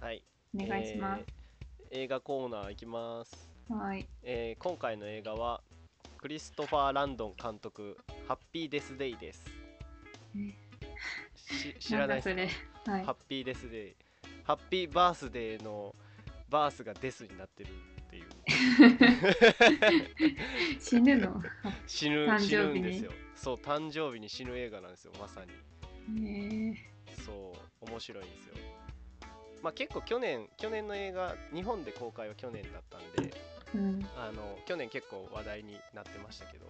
[0.00, 0.22] はい。
[0.56, 1.32] ーお願いします、えー
[1.94, 4.08] 映画コーナーいきます、はい。
[4.22, 5.60] えー今回の映画は
[6.16, 9.44] クリストファー・ランドン監督「ハッピーデス・デイ」です
[11.78, 12.48] 知らないんだそれ。
[12.86, 13.04] はい。
[13.04, 13.94] ハッピーデス・デイ
[14.44, 15.94] ハッピーバースデーの
[16.48, 18.24] バースがデスになってるっていう。
[20.80, 21.42] 死ぬの？
[21.86, 22.80] 死ぬ誕死ぬ生日に。
[22.80, 26.20] んですよそう誕生日に死ぬ映画なんですよまさに。
[26.20, 26.76] ね
[27.26, 28.54] そう面白いんですよ。
[29.62, 33.34] まあ結構去年去年の映画日本で公開は去年だったんで
[33.74, 34.06] えうん。
[34.16, 36.66] あの去年結構話題になってましたけど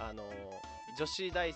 [0.00, 0.24] あの
[0.98, 1.54] 女子大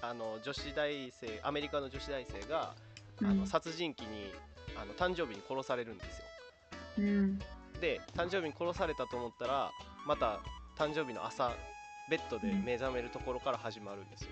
[0.00, 2.74] あの女子大生アメリカの女子大生が、あ
[3.22, 3.38] うん。
[3.40, 4.32] の殺人鬼に
[4.80, 6.24] あの誕生日に殺されるんですよ。
[6.98, 7.38] うん。
[7.80, 9.72] で誕生日に殺されたと思ったら
[10.06, 10.38] また
[10.76, 11.52] 誕生日の朝
[12.08, 14.30] ベッドで目覚めるところから始まるんですよ、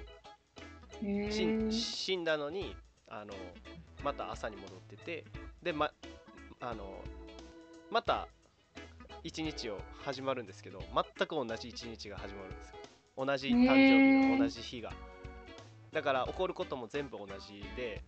[1.03, 2.75] へ死んえ死んだのに
[3.09, 3.35] あの
[4.03, 5.25] また朝に戻ってて
[5.63, 5.91] でま
[6.61, 7.03] あの
[7.91, 8.29] また
[9.23, 12.77] 一日を始まるんですけど全く同じ一日が始まるんですよ。
[13.17, 14.93] 同じ誕生日の同じ日が。
[15.93, 18.03] だから起こることも全部同じで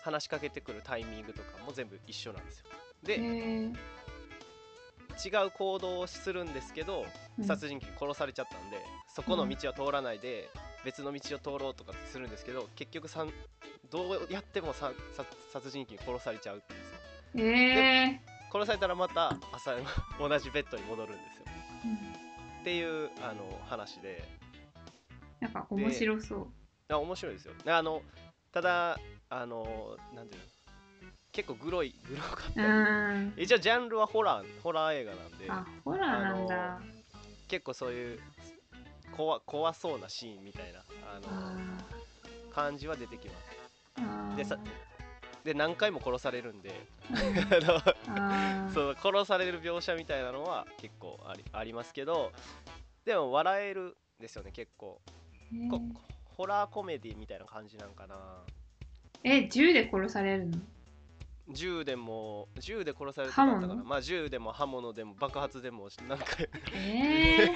[0.00, 2.66] 話しかけてくるタイミングとかも全部一緒なんですよ。
[3.04, 3.72] へでえ
[5.12, 7.04] 違う行動をするんですけど
[7.46, 8.78] 殺人鬼に殺されちゃったんで、
[9.14, 10.48] そこの道は通らないで
[10.84, 13.30] 別の道を通ろうとかするんですけど結局さん
[13.90, 18.20] どうやってもささ殺人鬼に殺されちゃうんですよへえ
[18.52, 19.72] 殺されたらまた朝
[20.18, 21.42] 同じベッドに戻るんですよ。
[22.60, 24.22] っていうあの話で。
[25.40, 26.46] なんか面白そう。
[26.88, 27.54] あ面白いですよ。
[27.66, 28.02] あの
[28.52, 28.98] ただ
[29.30, 30.46] あのなんていうの
[31.32, 33.40] 結構グロいグロかった。
[33.40, 35.46] 一応ジャンルはホラーホラー映画なんで。
[35.48, 36.80] あホラーなんだ。
[37.48, 38.20] 結構そういう
[39.16, 43.34] 怖怖そうなシーンみたいなああの感じは出てきま
[44.32, 44.36] す。
[44.36, 44.58] でさ
[45.44, 46.70] で何回も殺されるんで。
[48.74, 52.32] そう殺される描写みたいなのは結構ありありますけど
[53.04, 55.00] でも笑えるんですよね結構。
[56.36, 58.16] ホラーコメディみたいな感じなんかな。
[59.24, 60.58] ええ銃で殺されるの？
[61.48, 63.84] 銃でも銃で殺されるとかあったかな刃物？
[63.84, 66.24] まあ銃でも刃物でも爆発でもなんか。
[66.74, 67.48] ええ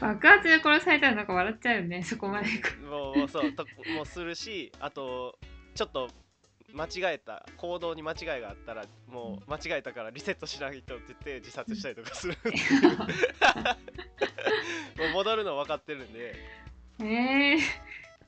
[0.00, 2.48] 爆発で殺されたらなんか笑っちゃうよね そこまで
[2.88, 5.38] もうそうともうするしあと
[5.74, 6.08] ちょっと
[6.72, 12.36] 間違えた行動に間違いがあったらもう間違えたからリセットしないとって言って自殺したりとかする
[14.96, 16.34] もう戻るの分かってるんで。
[17.02, 17.58] ええ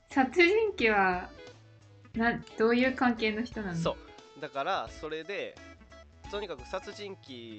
[0.09, 1.29] 殺人鬼は
[2.15, 3.75] などういう関係の人なの？
[3.75, 3.97] そ
[4.37, 4.41] う。
[4.41, 5.55] だからそれで
[6.31, 7.57] とにかく殺人鬼に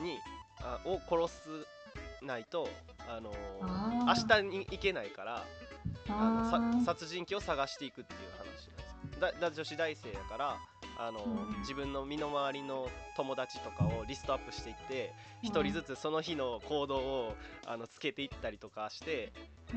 [0.00, 0.18] に
[0.60, 1.34] あを殺
[2.22, 2.68] すないと
[3.08, 4.36] あのあー。
[4.42, 5.44] 明日に行けないから
[6.08, 8.72] あの殺人鬼を探していくっていう話なんですよ。
[9.20, 10.56] だだ女子大生やから
[10.98, 15.12] あの、うん自分の身の回りの友達とかをリストアップしていって
[15.42, 17.34] 一人ずつその日の行動を
[17.66, 19.32] あのつけていったりとかして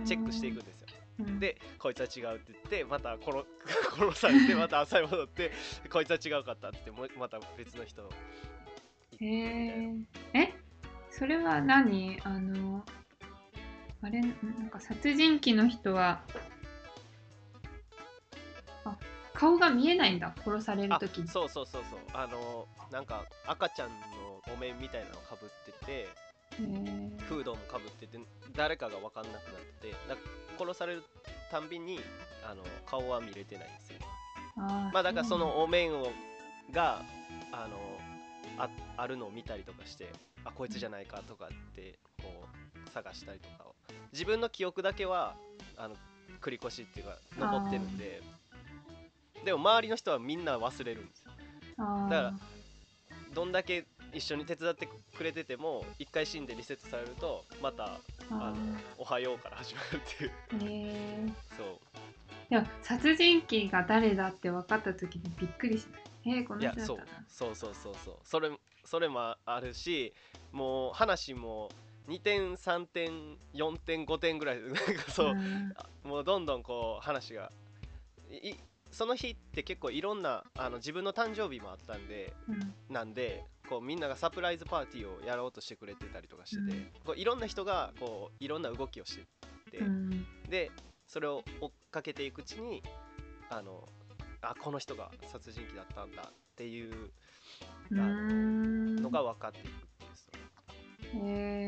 [0.06, 0.88] チェックしていくんですよ。
[0.92, 0.99] うん
[1.39, 3.45] でこいつは違うって言ってまた殺
[3.97, 5.51] 殺 されて また朝に戻って
[5.91, 8.10] こいつは違うかったって言ってもうまた別の人
[9.19, 9.93] へえ
[10.34, 10.53] え？
[11.12, 12.19] それは何？
[12.23, 12.86] あの
[14.01, 14.21] あれ？
[14.21, 16.21] んなんか殺人鬼の人は
[18.86, 18.97] あ
[19.34, 21.27] 顔が見えないんだ殺される時に。
[21.27, 21.99] そうそうそうそう。
[22.13, 26.08] あのなんか赤ちゃんのお面みたいなのかぶってて
[26.58, 28.20] フードもかぶってて
[28.56, 29.42] 誰かが分かんなくなっ
[29.82, 30.18] てだ
[30.58, 31.04] 殺される
[31.52, 32.00] たんびに
[32.50, 34.00] あの顔は見れてないんですよ。
[34.56, 36.12] まあだからそのお面を
[36.72, 37.02] が
[37.52, 37.78] あの
[38.58, 40.12] ああるのを見たりとかして
[40.44, 42.46] あこいつじゃないかとかってこ
[42.86, 43.76] う探したりとかを。
[44.12, 45.36] 自分の記憶だけは
[45.78, 45.96] あの
[46.42, 48.22] 繰り越しっていうか残ってるんで。
[49.46, 51.32] でも周りの人はみんな忘れるんですよ。
[51.78, 52.34] あだから
[53.34, 58.00] どんだけ一緒に手伝ってくれてても一回死んでリセットされるとまたあ
[58.32, 58.56] あの
[58.98, 60.32] 「おはよう」から始まるっていう。
[60.63, 61.80] えそ
[62.50, 66.38] でも殺人鬼が誰だって分かった時にびっくりしない。
[66.38, 66.88] えー、この人だったな。
[67.28, 67.56] そう。
[67.56, 68.50] そうそうそうそれ
[68.86, 70.13] それもあるし
[70.52, 71.69] もう話も
[72.08, 75.74] 2点3点4点5点ぐらいなんかそう、ん。
[76.04, 77.52] もうどんどんこう話が
[78.32, 78.56] い
[78.91, 82.73] その日って結構いろんなあの自分の誕生日もあったんでうん。
[82.93, 86.88] なんでこうみんながサプライズパーティーをやろうとしてくれてたりとかしてて、うん。
[87.06, 90.25] こういろんな人がこういろんな動きをしてて、うん。
[90.49, 90.71] で
[91.08, 92.84] それを追っかけていくうちに
[93.49, 93.88] あの
[94.41, 97.12] あこの人が殺人鬼だったんだっていう
[97.91, 101.67] のが分かっていくっていうストーリへ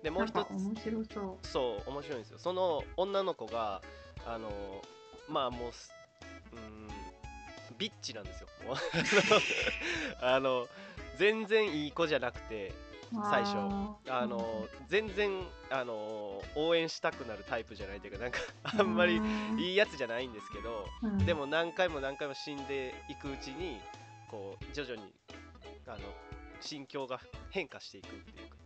[0.00, 0.02] ー。
[0.02, 1.46] でもう一つ面白そう。
[1.46, 2.38] そう面白いんですよ。
[2.38, 3.82] その女の子が
[4.26, 4.50] あの
[5.28, 5.92] まあもうす
[6.52, 6.88] うーん。
[7.78, 8.48] ビッチなんですよ。
[10.20, 10.68] あの
[11.16, 12.72] 全然いい子じゃなくて
[13.30, 13.56] 最初。
[14.10, 15.30] あの全然
[15.70, 19.20] あの応援したくなるタイプじゃないというかなんかあんまり
[19.58, 21.18] いいやつじゃないんですけどうん。
[21.24, 23.80] でも何回も何回も死んでいくうちに
[24.30, 25.14] こう徐々に
[25.86, 25.98] あの
[26.60, 28.58] 心境が変化していくっていうか。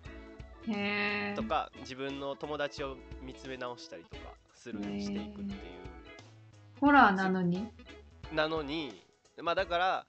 [1.37, 4.23] とか自分の友達を見つめ直したりとか
[4.55, 6.02] するしていくっていう
[6.83, 7.68] ホラーなのに？
[8.35, 9.01] なのに
[9.40, 10.07] まあだから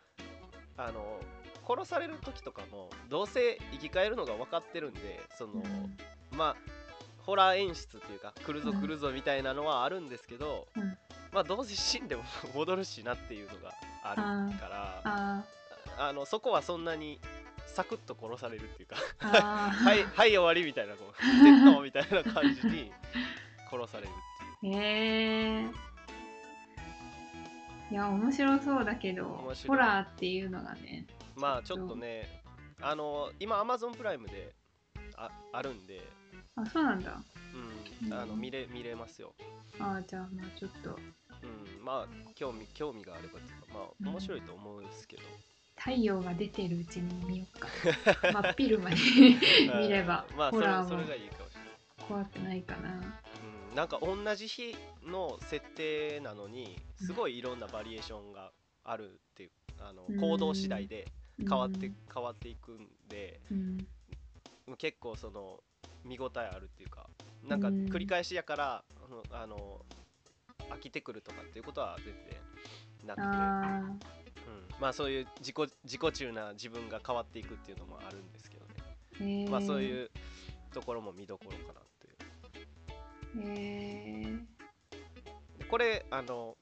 [0.76, 1.20] あの
[1.68, 5.98] 殺される時とかもどうせ生き返るのが分かってるんでその、うん。
[6.36, 6.56] まあ
[7.20, 10.98] ホラー演出っていうか来るぞうん来るぞみたいなのはあるんですけど、うん。
[11.32, 12.24] まあどうせ死んでも
[12.56, 13.72] 戻るしなっていうのが
[14.04, 15.44] あるからあ
[16.00, 17.20] あのそこはそんなに
[17.68, 18.96] サクッと殺されるっていうか
[19.30, 21.14] はいはい終わりみたいなこ
[21.80, 22.92] う みたいな感じに
[23.70, 24.76] 殺されるっていう。
[24.76, 25.93] へえ
[27.94, 29.26] いや面白そうだけど
[29.68, 31.96] ホラーっていうのがねまあちょっと。
[31.96, 32.42] ね
[32.82, 34.56] あの今 Amazon プライムで
[35.16, 36.02] ああるんで、
[36.56, 37.22] あそうなんだ。
[38.04, 38.42] うん、あのうん。
[38.42, 39.36] 見れ見れますよ、
[39.80, 40.90] あーじゃあまあちょっと。
[40.90, 45.22] うん、まあ興味興味があればいうかまあ面白いと思うんですけど、
[45.78, 47.68] 太陽が出てるうちに見ようか。
[48.34, 48.98] 真っ昼間に
[49.82, 51.04] 見ればまあホラーも
[52.08, 52.90] 怖くないかな。
[53.70, 54.76] うん、なんか同じ日
[55.06, 58.52] の設定なのにすごいいろんなバリエーションが
[58.84, 60.20] あるっていうあのうん。
[60.20, 61.06] 行動次第で
[61.38, 61.96] 変わって、うん。
[62.14, 63.88] 変わっていくんでうん。
[64.78, 65.60] 結構その
[66.04, 67.08] 見応えあるっていうか
[67.48, 67.86] なんかうん。
[67.86, 68.84] 繰り返しやから、
[69.32, 69.86] あの
[70.70, 72.24] 飽きてくるとかっていうことは全然
[73.06, 73.82] なくて、あ
[74.48, 78.66] うん、まあそういう自己自己中な自分が変わっていくっていうのもあるんですけど
[79.26, 80.10] ね、まあそういう
[80.74, 82.12] ところも見どころかなってい
[83.42, 83.50] う。
[83.50, 84.53] へえで
[85.74, 86.56] これあの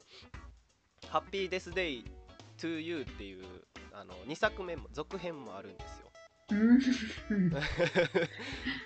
[1.09, 2.05] 「ハッピーデスデイ
[2.57, 3.43] to You」っていう
[3.91, 6.11] あの2作目も続編もあるんですよ。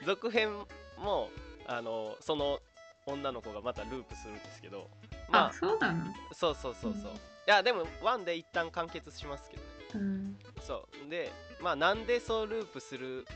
[0.03, 0.65] 続編
[0.97, 1.29] も
[1.67, 2.59] あのその
[3.05, 4.89] 女の子がまたループするんですけど
[5.29, 6.05] まあそうなの？
[6.05, 9.67] あそうそうそうそう、うんいやでも1で一旦完結しますけどね。
[9.93, 10.39] うん。
[10.61, 11.07] そう。
[11.11, 13.27] でまあなんでそうループする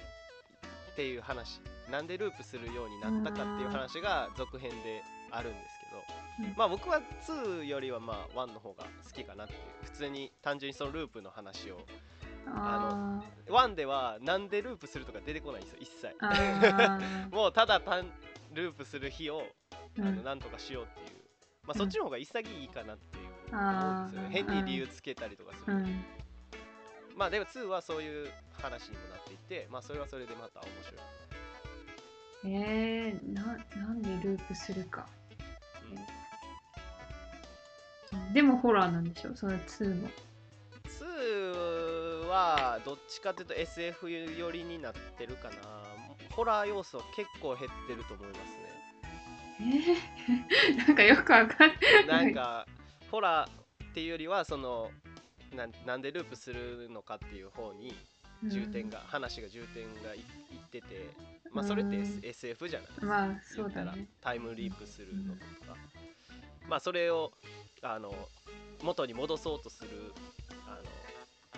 [0.94, 6.04] っていう話なんでループするようになったかっていう話が続編であるんですけど、
[6.40, 6.54] うん。
[6.56, 9.60] まあ僕は2よりはまあ1の方が好きかなっていう。
[9.84, 11.80] 普通に単純にそのループの話を
[12.48, 16.16] あ1ではなんでループするとか出てこないんですよ一切。
[17.36, 18.12] もうただ単
[18.54, 20.16] ループする日をあうん。
[20.18, 21.20] のなんとかしようっていう、
[21.64, 21.80] まあ、うん。
[21.80, 24.30] そっちの方が潔いかなっていう思うんですよね。
[24.32, 26.06] 変に理由つけたりとかする、うん。
[27.16, 35.08] まあでも2はそういう話にもなっていてまあそれはそれでまた面白い、えー、ななんでループするか。
[35.14, 35.19] うん
[38.34, 39.36] でもホラーなんでしょ？
[39.36, 39.54] その。
[39.54, 40.10] 2も
[40.86, 45.56] 2はどっちかというと SF 寄りになってるかな。
[46.32, 48.70] ホラー要素は結構減ってると思いますね。
[49.62, 52.08] えー、 なんかよくわかんない。
[52.08, 52.66] なんか
[53.12, 53.50] ホラー
[53.90, 54.92] っていうよりはその
[55.56, 57.96] なんなんでループするのかっていう方に
[58.44, 61.10] 重点が、話が重点がいいってて。
[61.52, 61.98] まあそれって、
[62.28, 64.08] SF じゃないですか、まあそうだね。
[64.22, 65.76] タイムリープするのとか、
[66.70, 67.32] まあそれを
[67.82, 68.14] あの
[68.84, 69.90] 元に戻そうとする
[70.68, 70.80] あ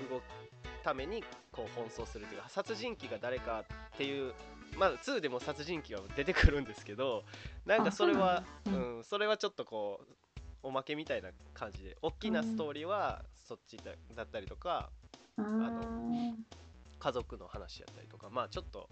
[0.01, 0.24] の動く
[0.84, 4.34] ためにこう奔走するというか殺人鬼が誰かっていう
[4.78, 7.24] まあ2でも殺人鬼は出てくるんですけど
[7.66, 10.32] なんかそれはうなんそれはちょっとこう
[10.64, 14.89] おまけみたいな感じで大きなストーリーはそっちだだったりとか
[15.38, 16.34] あー。
[16.99, 18.88] 家族の話やったりとかまあちょっと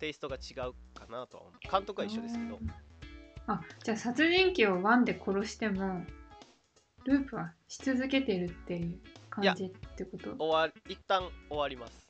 [0.00, 1.70] テイストが違うかなとは思う。
[1.70, 2.58] 監督は一緒ですけど
[3.48, 6.04] あじゃあ殺人鬼をワンで殺しても
[7.04, 8.98] ループはし続けてるっていう
[9.30, 10.36] 感じってこと？
[10.38, 12.06] 終わ一旦終わります。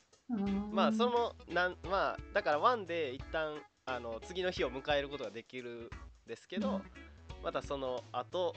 [0.71, 5.89] まあそのなんまあだから1で一旦あの次の日を迎えることができる
[6.25, 6.81] んですけど、うん、
[7.43, 8.53] またその後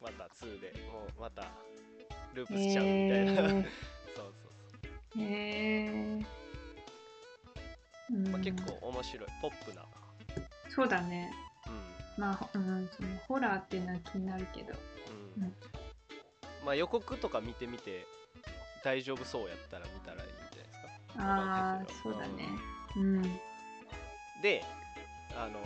[0.00, 1.46] また2でもうまた
[2.34, 3.48] ループしちゃうみたいな、えー、
[4.14, 4.32] そうそう
[5.14, 5.22] そう。
[5.22, 9.86] へえー、まあ、結構面白いポップな。
[10.68, 11.32] そうだね。
[11.66, 14.72] うんまあ、うん、そのホラーっていうのは気になるけど、
[15.36, 15.54] うん、うん、
[16.64, 18.06] まあ予告とか見てみて
[18.84, 21.24] 大丈夫そうやったら見たらいいんじゃないですか。
[21.24, 22.48] ああそうだね。
[22.96, 23.22] うん。
[24.42, 24.64] で
[25.36, 25.60] あの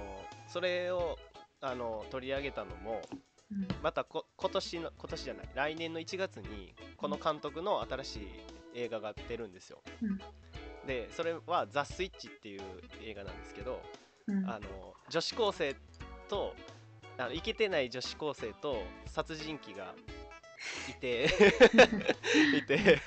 [0.47, 1.19] それを
[1.61, 3.03] あの取り上げたのも、
[3.51, 8.29] うん、またこ今年の今年じゃない来年の1月にこの監督の新しい
[8.75, 10.19] 映画が出るんですよ、うん、
[10.87, 12.61] でそれは「ザ・スイッチ」っていう
[13.03, 13.83] 映画なんですけど、
[14.29, 15.75] うん、あの女子高生
[16.29, 16.55] と
[17.19, 19.95] あのイケてない女子高生と殺人鬼が
[20.89, 21.25] いて
[22.57, 23.01] いて。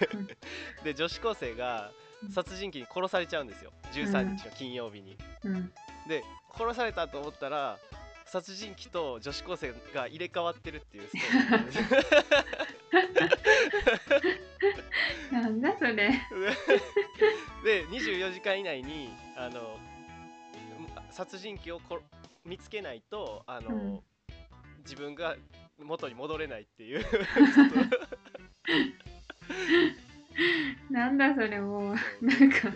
[0.84, 1.92] で女子高生が
[2.34, 3.72] 殺人鬼に殺されちゃうんですよ。
[3.94, 5.18] 13日の金曜日に。
[5.44, 5.72] うん、
[6.08, 6.24] で
[6.58, 7.78] 殺されたと思ったら
[8.26, 11.80] 殺人鬼と女子高生が入れ替わってるっていうストーリーなんです。
[15.32, 15.94] なんだそれ。
[17.64, 19.80] で24時間以内にあの
[21.12, 22.02] 殺人鬼をこ
[22.46, 24.00] 見つけないとあの、うん、
[24.80, 25.36] 自分が
[25.78, 27.06] 元に戻れないっていう。
[30.90, 31.96] なんだそれもう。
[32.26, 32.70] なんか。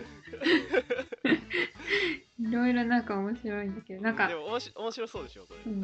[2.39, 4.01] いろいろなんか面白いんだけど。
[4.01, 4.27] なんか。
[4.27, 4.59] でも面
[4.91, 5.81] 白そうでしょこれ、うん、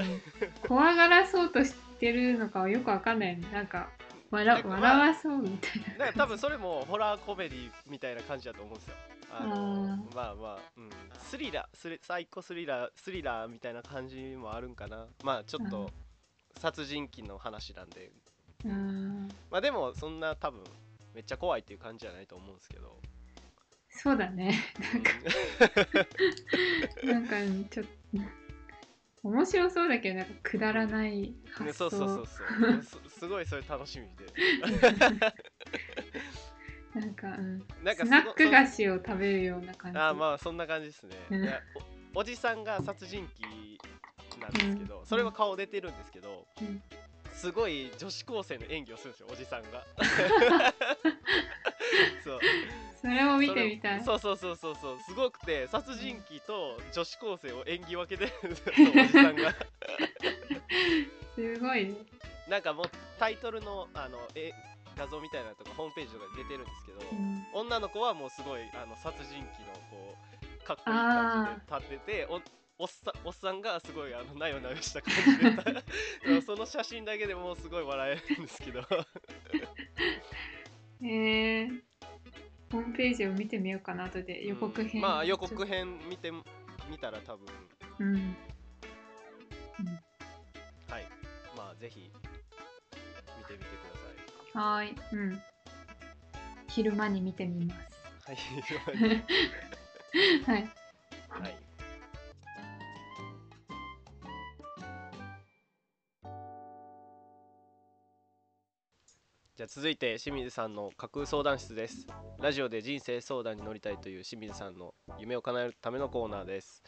[0.67, 3.89] 怖がらそうとしてるのかはよくわかんないねなんか
[4.32, 6.05] 笑笑わそうみたいな。
[6.05, 8.95] なんか多分それもホラーコメディみたいな感じだと思うんですよ。
[9.32, 10.89] あのまあまあ、うん、
[11.21, 15.07] スリラースリサイコスリラースリラーみたいな感じもあるんかな。
[15.23, 15.89] まあちょっと
[16.59, 18.11] 殺人鬼の話なんで。
[19.49, 20.63] まあでもそんな多分
[21.13, 22.99] めっちゃ怖いっていう感じじゃないと思うんですけど。
[23.89, 24.55] そうだね。
[24.93, 25.11] なんか
[27.03, 27.36] なんか
[27.69, 27.91] ちょっと
[29.23, 32.27] 面白そうだけどなんかくだらない発想、そうそうそう
[32.84, 34.26] そうすごいそれ楽しみで。
[36.95, 39.99] なんか、うん、なんかスナック菓子を食べるような感じ。
[39.99, 41.15] あまあそんな感じですね。
[42.15, 43.78] おじさんが殺人鬼
[44.41, 46.82] なんですけど、うん、それは顔出てるんですけど、うん、
[47.34, 49.86] すごい女子高生の演技をするんですよおじさんが。
[52.24, 52.39] そう。
[53.01, 54.03] それを見てみたい。
[54.03, 54.99] そうそうそうそうそう。
[55.01, 59.55] すごくて殺人鬼と女子高生を演技分けてるんですよ おじさんが。
[61.36, 61.86] すごい。
[61.86, 61.93] ね
[62.49, 62.86] なんかもう
[63.20, 64.51] タイトルのあのえ
[64.97, 69.47] 画像みたいなとかホームページとかに出てるんですけど、うん、女の子はもうすごいあの殺人鬼の
[69.89, 70.15] こ
[70.63, 72.41] うかっこいい感じで立っててお
[72.82, 75.13] おっさおっさんがすごいあのなよなよした感
[76.24, 78.82] じで その写真だけでもうすごい笑えるんですけど。
[81.01, 81.82] へえー、
[82.72, 86.30] ホームページを見てみようかな後で予告編、うん、まあ予告編見て
[86.89, 87.47] みたら多分。
[87.99, 88.36] うん、うん、
[90.89, 91.07] はい。
[91.55, 92.11] まあぜひ。
[92.11, 92.38] 見
[93.49, 93.69] てみてく
[94.53, 95.41] ださいはい、うん。
[96.67, 97.81] 昼間に見てみます。
[98.25, 98.37] はい、
[100.45, 100.69] はい。
[101.29, 101.57] はい。
[109.55, 112.07] じゃあ続いて清水さんの架空相談室です。
[112.39, 116.83] ラジオで人生相談に乗りたいという清水さんの夢を叶えるためのコーナーです。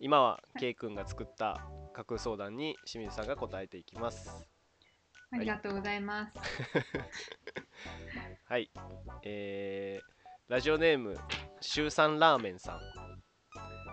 [0.00, 4.55] 今は K 君が作った架空相談に清水さんが答えていきます。
[5.32, 6.38] ありがとうございます。
[8.44, 8.70] はい、
[9.24, 10.04] えー、
[10.48, 11.18] ラジオネーム
[11.60, 12.80] 週三ラーメンさん。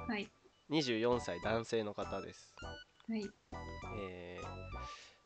[0.07, 0.29] はい。
[0.69, 2.53] 24歳男性の方です。
[3.09, 3.27] はい。
[3.99, 4.43] えー、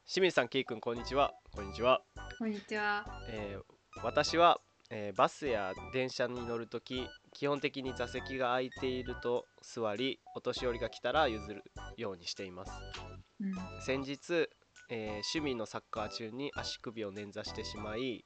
[0.05, 1.33] 清水さん、けいくん、こんにちは。
[1.53, 2.01] こんにちは。
[2.39, 3.05] こんにちは。
[3.29, 3.63] えー、
[4.01, 11.63] 私は、えー、バスや電車に乗るとき、基本的に座席が空いていると座り、お年寄りが来たら譲る
[11.97, 12.71] ようにしています。
[13.41, 14.49] うん、先日
[14.89, 18.23] えー、趣味のサッカー中に足首を捻挫してしまい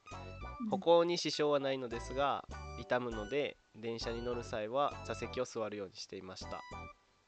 [0.70, 2.44] 歩行に支障はないのですが
[2.80, 6.60] 痛むので電車に乗る際は座席を座るようにしていました、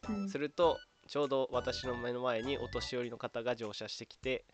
[0.09, 0.79] うん、すると
[1.09, 4.45] ちょうど私の目の前にお年寄りの方が乗車してきて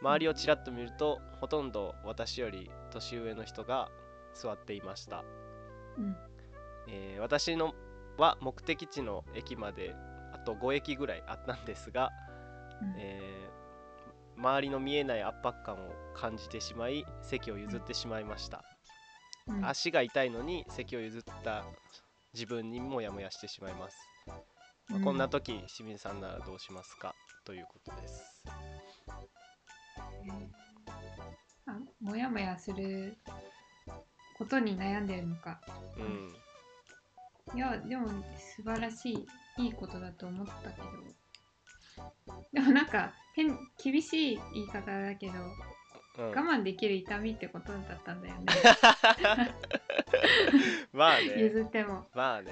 [0.00, 3.88] 周りをちらっと見るとほとんど私より年上の人が
[4.34, 5.24] 座っていました、
[5.96, 6.16] うん、
[6.88, 7.74] えー、私の
[8.16, 9.94] は目的地の駅まで
[10.32, 12.10] あと5駅ぐらいあったんですが、
[12.82, 13.57] うん、えー
[14.38, 18.64] 周りの見えない圧迫感を感じてしまい席を譲ってしまいました、
[19.48, 21.64] うん、足が痛いのに席を譲った
[22.34, 23.96] 自分にもやもやしてしまいます、
[24.94, 27.14] うん、こんな時清水さんならどうしますか？
[27.44, 28.22] ということです、
[31.66, 33.16] あモヤモヤする
[34.36, 35.60] ことに悩んでるのか。
[35.96, 36.34] うん。
[37.56, 38.08] いやでも
[38.56, 39.26] 素晴らしい
[39.64, 40.86] いいことだと思ったけど
[42.52, 45.32] でもなんか変厳しい言い方だけど、
[46.18, 48.46] うん、我慢できる痛みってことだったんだよね。
[50.92, 51.38] まあね。
[51.38, 52.06] 譲っても。
[52.14, 52.50] まあね。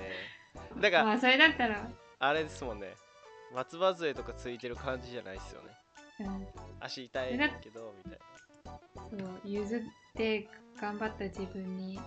[0.81, 1.89] だから、まあそれだったら、
[2.19, 2.95] あれですもんね。
[3.55, 5.77] 松葉杖とかついてる感じじゃないっすよね。
[6.21, 6.47] うん、
[6.81, 8.21] 足痛いけどみたい
[9.11, 9.81] そう譲っ
[10.15, 10.49] て
[10.81, 12.01] 頑張った自分に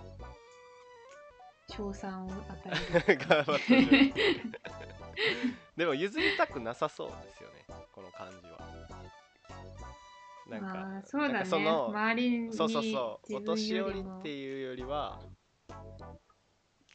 [1.70, 2.44] 称賛を与
[3.06, 3.18] える。
[3.18, 4.12] な頑張ってる
[5.76, 8.58] でも譲りたくなさそうですよねこの感じは。
[10.48, 11.44] なんか、まあそうだね。
[11.44, 15.20] その周りにそうそうそうお年寄りっていうよりは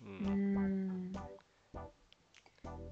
[0.02, 1.14] うん。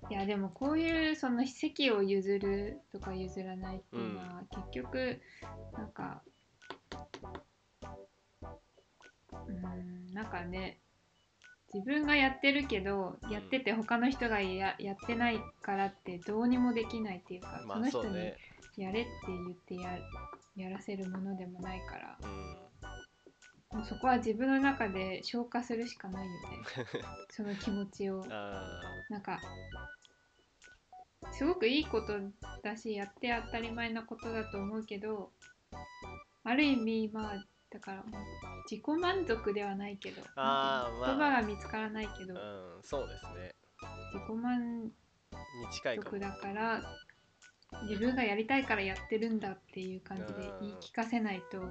[0.09, 5.21] いやでもこういうその席を譲るとか譲らないっていうのは、結局
[5.73, 6.21] なんか
[9.31, 10.79] うーんなんかね
[11.73, 13.31] 自分がやってるけど、うん。
[13.31, 18.37] やってて他の人がややってないからってどうにもできないっていうか、まその人にあそうね。
[18.77, 22.17] やれって言ってややらせるものでもないから。
[22.21, 22.27] う
[23.75, 23.77] ん。
[23.77, 26.39] もうそこは自分の中で消化するしかないよね。
[27.31, 28.23] その気持ちを。
[28.29, 29.39] あなんか
[31.31, 32.19] すごくいいこと
[32.63, 35.31] だしやって当たり前なことだと思うけど
[36.43, 38.03] ある意味まあだから
[38.69, 41.07] 自己満足ではないけどあーまあ。
[41.07, 43.55] 言葉が見つからないけど、ーうんそうですね。
[44.13, 44.91] 自己満
[45.97, 46.81] 足だから
[47.89, 51.69] 自分がやりたいからやってるんだっていう感じで言い聞かせないとうん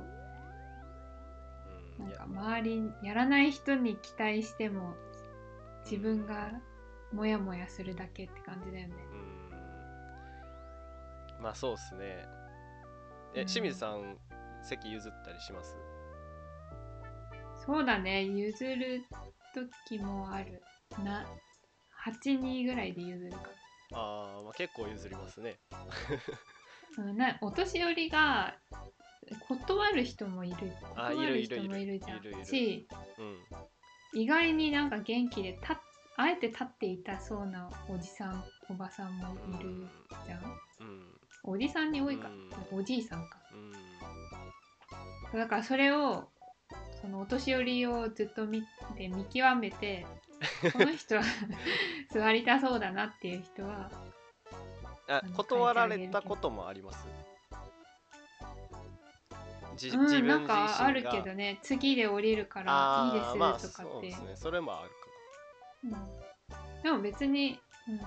[1.98, 4.94] なんか周りやらない人に期待しても
[5.84, 6.50] 自分が
[7.12, 8.94] モヤモヤするだけって感じだよね。
[11.38, 11.42] うん。
[11.44, 12.26] まあそうっすね。
[13.34, 13.46] えうん。
[13.46, 14.16] 清水さん
[14.62, 15.76] 席譲ったりします？
[17.64, 18.24] そうだね。
[18.24, 19.04] 譲る
[19.88, 20.62] 時もある
[21.04, 21.26] な。
[22.06, 23.38] 8人ぐらいで譲るか。
[23.92, 25.58] あー、まあ結構譲りますね。
[26.98, 28.54] うんなお年寄りが
[29.48, 30.72] 断る人もいる。
[30.96, 31.70] あ断る人いるいるいる。
[31.70, 32.18] もいるじゃん。
[32.18, 32.44] いるいる。
[32.44, 32.88] し
[33.18, 34.20] うん。
[34.20, 35.80] 意外になんか元気でた
[36.16, 39.86] あえて立っていたそうなおじさんおばさんもいる
[40.26, 40.40] じゃん。
[40.40, 41.02] うん。
[41.44, 42.28] おじさんに多いか。
[42.28, 42.78] うん。
[42.78, 43.38] おじいさんか。
[45.32, 45.38] うん。
[45.38, 46.28] だからそれを
[47.03, 48.62] そのお年寄りをずっと見
[48.96, 50.07] て見極めて
[50.72, 51.22] この人は
[52.11, 53.90] 座りたそうだなっていう人は
[55.36, 57.07] 断られたこともあります。
[57.07, 57.32] うん
[59.90, 60.46] 分なん自身が。
[60.46, 64.36] かあるけどね次で降りるからいいですとかって、そうですね。
[64.36, 64.94] それもあるか
[65.84, 68.00] うん、でも別に、うん、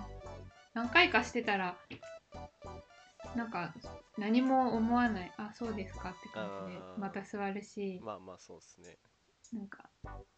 [0.74, 1.76] 何回かしてたら
[3.36, 3.74] なんか
[4.18, 8.00] 何も思わないあそうですかって感じでまた座るし。
[8.04, 8.98] まあまあそうですね。
[9.54, 9.90] なんか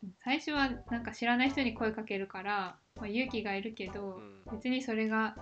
[0.03, 4.43] うん最初はなんか知らない人に声かけるから、まあ、勇気がいるけど、うん。
[4.51, 5.35] 別にそれが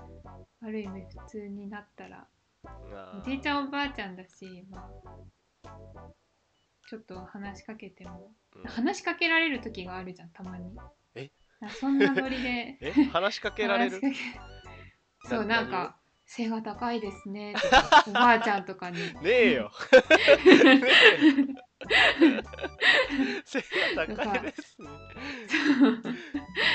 [0.61, 2.27] ある意味普通になったら
[2.65, 4.89] あおじいちゃんおばあちゃんだし、ま
[5.63, 5.69] あ、
[6.89, 8.63] ちょっと話しかけてもうん。
[8.63, 10.71] 話しかけられる時があるじゃんたまに。
[11.15, 11.31] え？
[11.61, 12.77] あそんなノリで。
[12.81, 12.91] え？
[13.11, 14.01] 話しかけられる？
[15.25, 17.53] そうななんか背が高いですね。
[17.53, 18.97] と かおばあちゃんとかに。
[18.97, 19.71] ねえよ。
[23.45, 23.61] 背
[23.95, 24.89] が高いですね。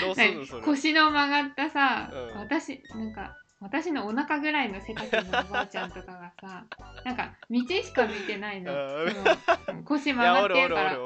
[0.03, 0.63] どうするのそれ。
[0.63, 2.41] 腰の曲がったさ、うん。
[2.41, 6.65] 私なんか私のお腹ぐらいの背丈のおばあちゃんとかがさ
[7.05, 8.73] なんか道しか見てないの。
[8.73, 10.99] の腰い曲がってるから。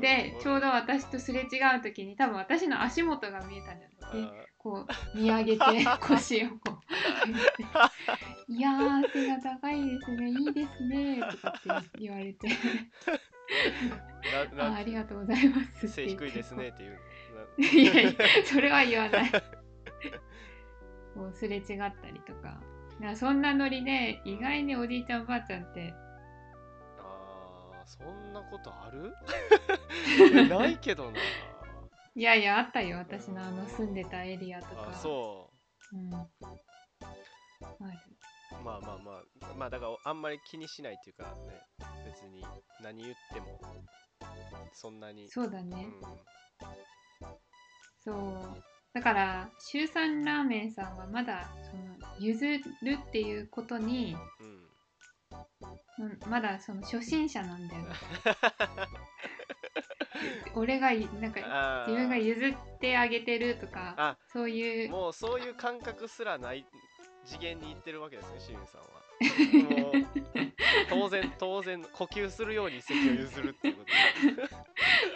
[0.00, 1.44] でちょうど私とすれ違
[1.78, 4.30] う時に多分私の足元が見えたんだよあね
[4.62, 5.58] こう見上げて
[6.00, 7.64] 腰をこう上げて
[8.48, 10.30] 「いやー背が高いですね。
[10.30, 12.48] いいですね」とかって言われて
[14.54, 16.98] 「ななあありがとうございます」背低いですねっていう
[17.58, 18.12] いやいや
[18.44, 19.30] それは言わない。
[21.14, 22.60] こうすれ違ったりとか。
[23.00, 25.92] だからそんなノリで意外におじいちゃんおばあちゃんって
[26.98, 29.12] あーそんなことある
[30.34, 31.20] え ないけどな
[32.14, 32.98] いやいやあったよ。
[32.98, 34.90] 私のあの住んでたエリアとか。
[34.90, 35.50] あそ
[35.92, 35.96] う。
[35.96, 36.14] ん。
[36.14, 36.28] ある
[38.60, 41.60] うまあまあまあまあだからあんまり気にしないっていうかね
[42.04, 42.44] 別に
[42.82, 43.58] 何言っても
[44.74, 45.30] そんなに。
[45.30, 45.88] そうだね、
[48.04, 48.12] うん。
[48.12, 48.62] そう。
[48.92, 52.62] だから週三ラーメンさんはまだその譲る
[53.08, 54.46] っていうことにうん。
[55.98, 57.84] うんまだその初心者なんだよ
[60.54, 64.90] 俺がいなんか自分が譲ってあげてるとかあそういう。
[64.90, 66.66] もうそういう感覚すらない
[67.24, 69.02] 次元に行ってるわけですね清水さんは。
[69.84, 69.92] もう
[70.88, 73.84] 当然 当然呼吸するように席を譲るっていうこ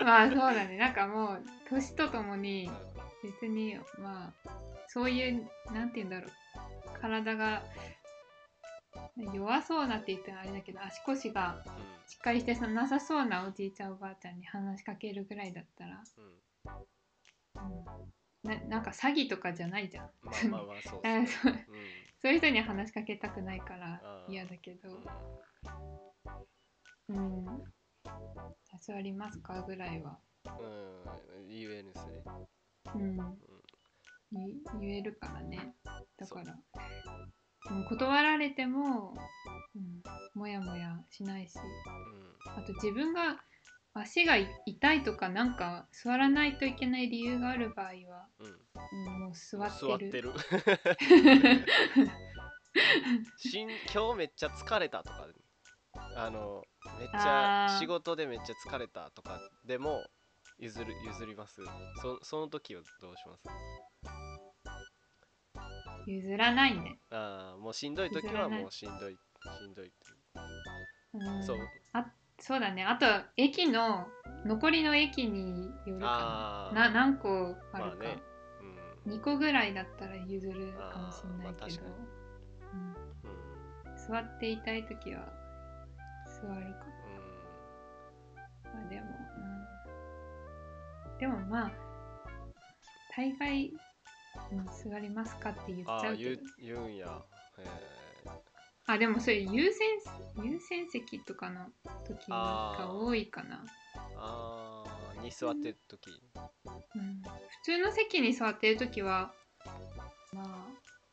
[0.04, 0.76] まあそうだね。
[0.76, 4.50] なんかもう年とともにと、別にまあ
[4.86, 6.30] そういうなんて言うんだろう。
[7.00, 7.62] 体が
[9.34, 11.72] 弱そうなって言ったらあれだけど足腰がうん。
[12.08, 17.72] しっかりしてそなさそうなおじいちゃんおばあちゃんに話しかけるぐらいだったら、うん。
[18.44, 20.10] うん、ななんか詐欺とかじゃないじゃん。
[20.22, 21.52] まあまあまあそう そう。
[21.52, 21.66] ね
[22.22, 25.00] そういう人には話しかけたくないから嫌だけど。
[27.08, 27.44] うん。
[27.46, 27.64] うん。
[28.80, 30.18] 座りますかぐらいは。
[30.44, 31.48] うん。
[31.48, 31.92] 言える
[32.94, 33.16] うん。
[34.32, 35.74] 言言えるからね。
[36.16, 36.52] だから。
[36.52, 36.56] う。
[36.56, 37.32] ん
[37.88, 39.14] 断られても、
[39.74, 40.02] うん、
[40.34, 41.58] もやもやしないし
[42.56, 43.42] あと自分が
[43.94, 48.46] 足がい痛いとかなんか座らないといけない理由がある場合は、うん。
[48.46, 50.08] うんうん、もう座ってる。
[50.08, 50.32] ってる。
[53.38, 55.26] しん今日めっちゃ疲れたとか
[56.14, 56.62] あの
[56.98, 60.04] めっちゃ仕事でめっちゃ疲れたとかでも
[60.58, 61.62] 譲る譲ります。
[62.02, 63.44] そその時はどうします？
[66.06, 69.92] 譲らないね、ああもうしんどい時はもうしんどいしんどい
[71.14, 71.38] う。
[71.38, 71.58] ん、そう。
[71.92, 72.06] あ
[72.38, 72.84] そうだね。
[72.84, 74.06] あと駅の
[74.44, 76.90] 残りの駅によるかな。
[76.90, 78.22] な何個あるか、まあね。
[79.06, 79.12] うん。
[79.14, 81.96] 2個ぐらいだったら譲るかもしれないけど、まあ
[82.72, 83.96] うん、うん。
[83.96, 85.26] 座っていたい時は
[86.26, 86.86] 座るか。
[88.74, 89.06] まあでも、
[91.12, 91.70] うん、でもまあ
[93.16, 93.72] 大概、
[94.52, 96.42] うん、座りますかって言っちゃうけど。
[96.60, 97.06] 言うんや。
[97.58, 97.96] へ
[98.88, 99.82] あでもそれ優先
[100.44, 101.66] 優先席とかの
[102.06, 103.64] 時が多いかな、
[104.16, 104.84] あ
[105.18, 106.22] あに座ってる時。
[106.94, 107.30] うん、普
[107.64, 109.32] 通の席に座ってる時は
[110.32, 110.46] まあ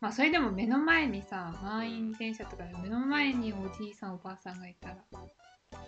[0.01, 4.95] まあそれでも目の前にさ満員電車とかで目の前におじいさんおばあさんがいたら。
[4.95, 5.79] だか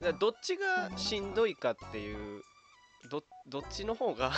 [0.00, 2.42] らどっちがしんどいかっていう
[3.10, 4.30] どどっちの方が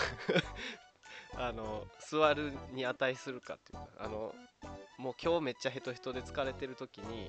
[1.36, 4.34] あの座るに値するかっていうかあの
[4.98, 7.28] もう今日めっちゃヘトヘトで疲れてる時に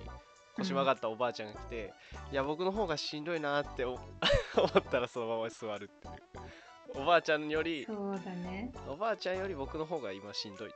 [0.57, 1.93] 腰曲がったおばあちゃんが来て、
[2.31, 3.99] いや僕の方がしんどいなってお
[4.55, 7.01] 思ったらそのまま座るっていう。
[7.01, 8.71] おばあちゃんよりそうだね。
[8.87, 10.71] おばあちゃんより僕の方が今しんどい。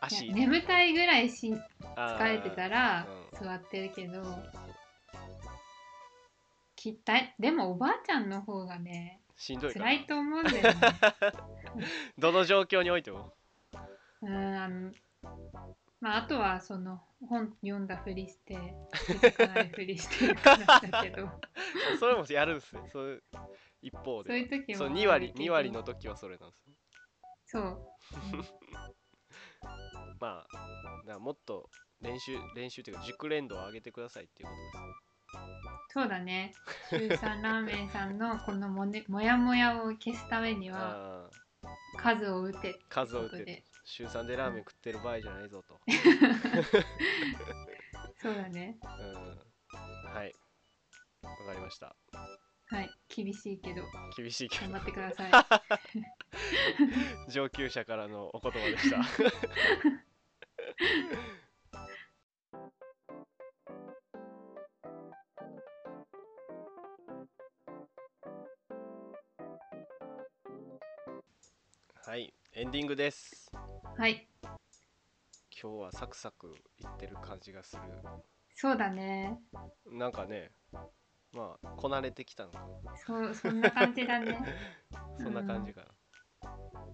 [0.00, 1.54] 足や眠たいぐらいし
[1.96, 4.22] 疲れてたらう座ってるけど、
[6.74, 10.74] きったでもおばあちゃんの方がねしんどい辛いと思うんだよね。
[12.18, 13.34] どの状況においても。
[14.22, 14.92] うんあの
[16.00, 18.74] まああとはその本読んだふりして
[19.06, 21.30] 気づかないふりしてるからだけど。
[21.98, 23.22] それもやるんですねそういう
[23.82, 24.30] 一方で。
[24.30, 26.74] そういう時もそうある2割けど2割の時はそれなんですね
[27.46, 27.88] そう。
[30.20, 30.46] ま
[31.08, 31.68] あもっと
[32.00, 34.82] 練習練習というか熟練度を上げてくださいっていうことですね
[35.88, 36.52] そうだね。
[36.90, 41.28] 週三ラーメンさんのこのも,、ね、 もやもやを消すためには
[41.62, 41.68] あ
[41.98, 42.80] 数を打て。
[42.88, 45.78] 数を打って週3でラーメン食ってる場合じゃないぞと、
[48.20, 48.76] そうだね。
[48.82, 48.88] うん、
[50.12, 50.34] はい。
[51.22, 51.94] わかりました。
[52.66, 52.90] はい。
[53.08, 53.84] 厳しいけど
[54.16, 54.72] 厳しいけど。
[54.72, 55.32] 頑張ってください。
[57.30, 59.04] 上級者からのお言葉でした
[72.06, 73.50] はいエンディングです。
[73.96, 74.28] はい。
[74.42, 76.48] 今日はサクサク
[76.78, 77.82] いってる感じがする。
[78.54, 79.38] そうだね。
[79.90, 80.50] なんかね
[81.32, 82.60] まあこなれてきたのか。
[83.06, 84.38] そうそんな感じだね。
[84.90, 85.82] な そんな感じか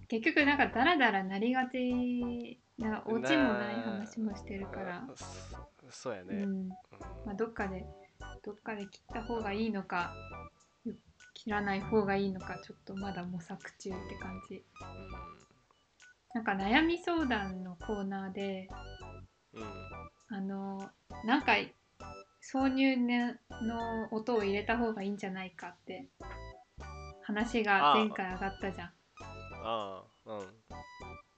[0.07, 4.95] 結局なんかダラダラなりがちなオチもない話もしてるな、から。
[4.97, 5.09] あ
[5.89, 6.43] そそうやね、うん。
[6.43, 6.69] うん。
[6.69, 7.85] まあ、どっかで
[8.43, 10.13] どっかで切った方がいいのか。
[10.30, 10.30] よ
[11.43, 14.63] 切らない方がいいのかちょっとまだ模索中って感じ。
[16.35, 18.69] なんか悩み相談のコーナーで
[19.53, 19.63] うん。
[19.63, 19.67] うん。
[20.29, 20.89] あの
[21.25, 21.53] なんか
[22.53, 26.05] 挿入ねの音を入れた方がいいんじゃないかって
[27.23, 28.87] 話が前回上がったじゃん。
[28.87, 28.93] あ
[29.63, 30.47] あうん。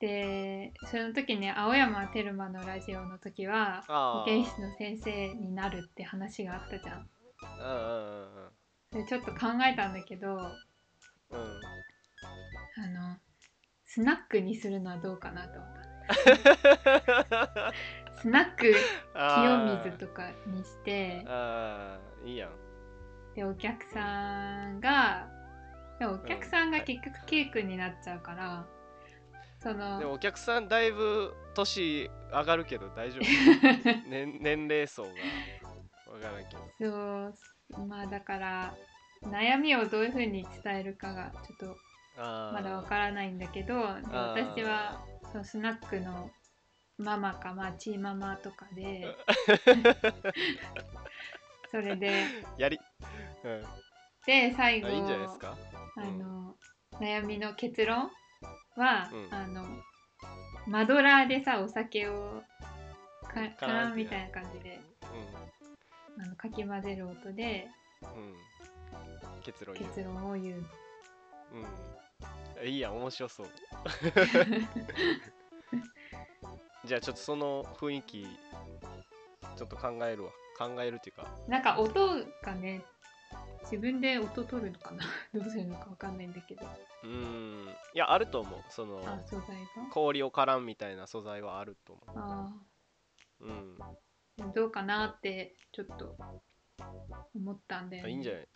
[0.01, 7.09] でその時ね青山テルマのラジオの時はあ保健室の先生になるって話があったじゃん。
[7.41, 8.52] うんうんうん
[8.93, 10.51] でちょっと考えたんだけどあ
[11.31, 11.39] うん。
[11.39, 13.17] うんの
[13.85, 15.73] スナックにするのはどうかなと思っ
[17.29, 17.73] た。
[18.17, 18.73] スナック
[19.13, 22.51] 清水とかにしてああいいやん。
[23.35, 25.27] でお客さんが
[25.99, 28.65] でもお客さんが結局 K 君になっちゃうから
[29.59, 33.23] そのでもお客さんだいぶ年上がるけど大丈夫、
[34.09, 35.09] 年 年齢層が。
[36.11, 36.61] 分からんけど。
[36.79, 37.33] そう
[37.79, 38.73] まあだから
[39.23, 41.77] 悩みをどういうふうに伝えるかがちょっと
[42.17, 45.01] まだわからないんだけどで私は
[45.31, 46.29] そのスナックの
[46.97, 49.15] ママかまあチーママとかで
[51.71, 52.25] それで
[52.57, 52.79] やり、
[53.43, 53.63] うん、
[54.25, 55.57] で最後あいいんじゃないですか？
[55.97, 56.55] あの
[56.99, 58.11] 悩みの結論
[58.75, 59.33] は、うん。
[59.33, 59.65] あの
[60.67, 62.41] マドラーでさお酒を
[63.23, 64.79] かカカランってランみたいな感じで
[66.19, 67.67] あのかき混ぜる音で
[68.01, 69.87] うん、うん、結論言う。
[69.87, 70.65] 結論を言う。
[72.61, 73.47] うん、いいやん面白そう。
[76.85, 78.23] じゃあちょっとその雰囲気
[79.55, 80.31] ちょっと考えるわ。
[80.57, 81.27] 考えるっていうか。
[81.47, 82.83] なんか音がね
[83.63, 85.03] 自分で音取るのかな？
[85.33, 86.65] どうするのかわかんないんだけど。
[87.03, 87.67] うーん。
[87.93, 88.63] いやあると思う。
[88.69, 89.83] そのあ素材が？
[89.91, 92.53] 氷をからんみたいな素材はあると思あ
[93.39, 93.75] ううん。
[93.79, 93.97] あでも
[94.55, 96.15] どうかなってちょっと
[97.35, 98.09] 思ったんだよね。
[98.09, 98.47] いいんじゃない？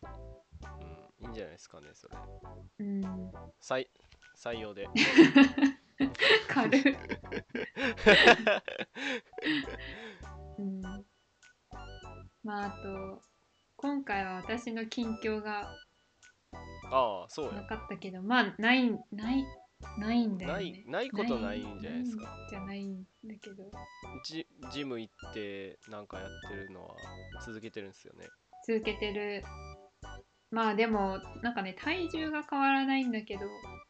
[1.20, 2.16] うんいいんじゃないですかねそれ。
[2.80, 3.02] うん。
[3.62, 3.88] 採
[4.36, 4.88] 採用で。
[6.48, 6.84] 軽い。
[10.60, 10.82] うん。
[12.44, 13.22] まああと
[13.76, 15.70] 今回は私の近況が
[16.92, 19.46] ああそうやなかったけどまあないない
[19.98, 20.60] ないんだよね。
[20.60, 22.38] ないないことないんじゃないですか。
[22.50, 23.72] じゃないんだけど。
[24.26, 26.96] ジジム行ってなんかやってるのは
[27.46, 28.28] 続けてるんですよね。
[28.68, 29.44] 続けてる。
[30.50, 33.42] まあでもなんかね体重が変わらないんだけど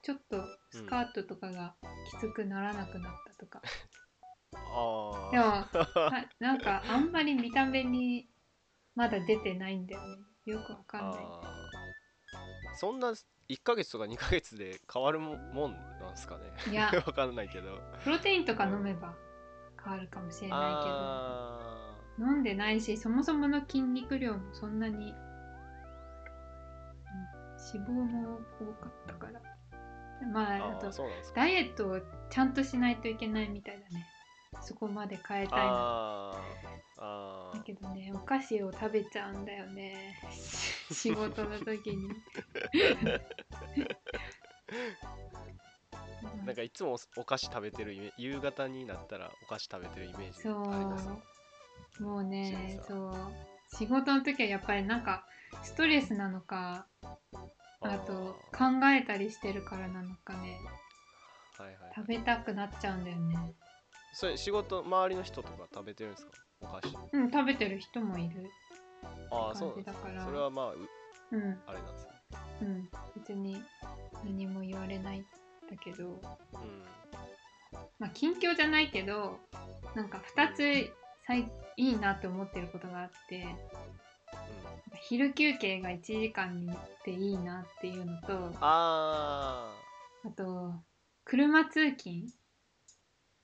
[0.01, 1.75] ちょっとスカートとかが
[2.11, 3.61] きつくならなくなったとか、
[4.53, 5.65] あでも
[6.39, 8.27] なんかあんまり見た目に
[8.95, 10.23] まだ出てないんだよね。
[10.45, 11.19] よくわかんない。
[12.75, 13.13] そんな
[13.49, 16.51] 1ヶ月とか2ヶ月で変わるももんなんですかね。
[16.69, 16.91] いや。
[17.05, 17.79] わかんないけど。
[18.03, 19.15] プロテインとか飲めば
[19.83, 22.27] 変わるかもしれないあけど。
[22.29, 25.27] 飲んでないしそもそもの筋肉量もそんなに、うん
[27.73, 29.41] 脂肪も多かったから。
[30.33, 30.91] まーあーああと
[31.35, 34.05] ダイエットをちゃんとしないといけないみたいだね
[34.61, 35.65] そこまで変えたいな。
[35.69, 36.77] あー。
[36.99, 40.15] あだけどねお菓子を食べちゃうんだよね。
[40.91, 42.09] 仕事の時に。
[42.73, 43.21] ー
[46.45, 50.49] なんかいつもおお菓子食べてるイメ夕方になったらお菓子食べてるイメージそ
[51.99, 52.03] う。
[52.03, 53.13] もうねそう。
[53.75, 55.25] 仕事の時はやっぱりなんか
[55.63, 56.87] ストレスなのか
[57.81, 60.57] あと考えたりしてるからなのかね。
[61.57, 61.77] はいはい。
[61.95, 63.53] 食べたくなっちゃうんだよね
[64.19, 66.31] それ仕事周りの人とか食べてるんですか？
[66.61, 66.97] お菓子。
[67.13, 68.49] うん食べてる人もいる
[69.29, 70.25] ああそうだから。
[70.25, 70.79] それはまあう
[71.31, 71.61] うん。
[71.67, 72.11] あれなんですね。
[72.61, 72.89] うん。
[73.15, 73.61] 別に
[74.25, 75.21] 何も言われないん
[75.69, 76.05] だけど。
[76.05, 76.19] うん。
[77.99, 79.37] まあ近況じゃないけど
[79.93, 80.91] なんか2つ
[81.27, 83.45] 最いいなって思ってることがあって。
[84.99, 89.71] 昼休憩が1時間にっていいなっていうのとあ
[90.25, 90.73] あと
[91.23, 92.23] 車通勤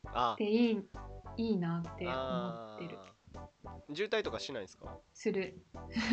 [0.08, 0.82] っていい
[1.38, 2.98] いいなって思あってる。
[2.98, 3.96] ー。
[3.96, 4.98] 渋滞とかしないんですか？
[5.14, 5.60] する。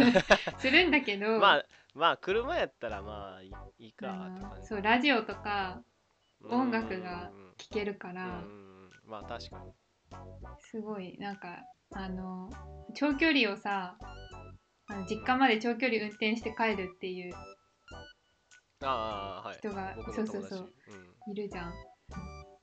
[0.59, 1.65] するんだけど、まあ
[1.95, 5.83] まあ車やったらまあいいかあって感じのそうラジオとか
[6.41, 6.61] うん。
[6.63, 8.91] 音楽が聴けるかうんらうん。
[9.05, 9.73] まあ確かに。
[10.61, 11.59] すごいなんか
[11.93, 12.49] あの
[12.95, 13.97] 長距離をさ
[14.87, 17.35] あの実家まで長距離運転して帰るっていう
[18.83, 19.59] ああはい。
[19.61, 19.69] そ
[20.23, 20.73] うそうそう。
[21.31, 21.73] いるじゃん。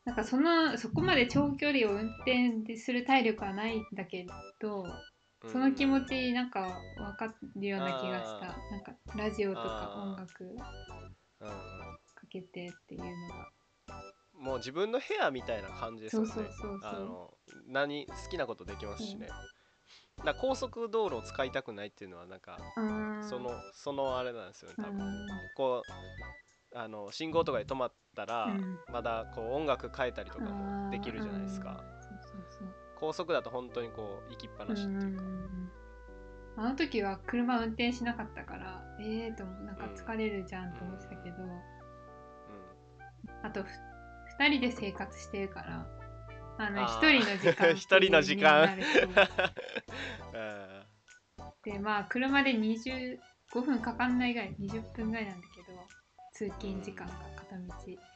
[0.07, 4.25] なんかそのそこまで長距離を運転する体力はないんだけ
[4.61, 4.85] ど
[5.43, 5.51] うん。
[5.51, 8.51] その気持ちなんか分かるような気がした。
[8.51, 10.55] あなんかラジオとか音楽
[12.15, 13.51] かけてっていうのが。
[14.33, 16.31] もう自分の部屋みたいな感じですよね。
[17.67, 19.27] 何好きなことできますしね、
[20.23, 22.57] だ高速道路を使いたくないっていうのはなんか
[23.29, 25.25] そのそのあれなんですよねう多分。
[25.25, 25.27] ん。
[25.55, 28.79] こうあの信号とかで止まったら、うん。
[28.91, 31.83] まだこう音楽変えたりとかもできるじゃないですか。
[32.99, 35.71] 高速だと本当にこう行きっぱなしっていうか、ん。
[36.57, 41.35] あの時は車運転しなかったからええー、となんか疲れるじゃんと思ってたけど、
[43.43, 43.67] あとふ
[44.39, 45.87] 2人で生活してるから
[46.57, 48.77] あのあ1ー人の時間 一人の時間。
[51.63, 53.17] でまあ車で25
[53.61, 55.67] 分かかんないぐらい20分ぐらいなんだけど
[56.37, 57.63] 通勤時間が片道。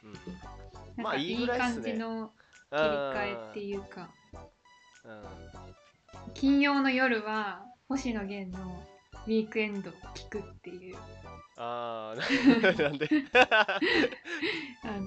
[0.04, 1.02] うん。
[1.02, 1.92] なんかいい感ね。
[1.92, 2.30] じの
[2.70, 4.08] 切り替えっていうか
[5.04, 5.24] うん
[6.34, 8.82] 金曜の夜は星野源の
[9.26, 10.96] ウィークエンドを聞くっていう。
[11.56, 12.16] ああ
[12.82, 13.08] なんで？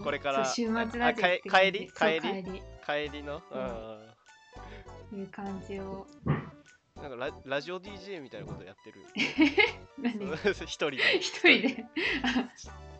[0.04, 1.92] これから週末ラジオあって感じ帰り？
[1.92, 2.62] 帰り？
[2.86, 3.24] 帰り。
[3.24, 3.62] の、うん。
[3.62, 4.00] あ
[5.14, 6.55] いう感じをー
[7.02, 9.02] なんかララジオ DJ みたいなことやってる。
[10.00, 10.32] 何？
[10.66, 10.98] 一人で。
[11.20, 11.86] 一人で。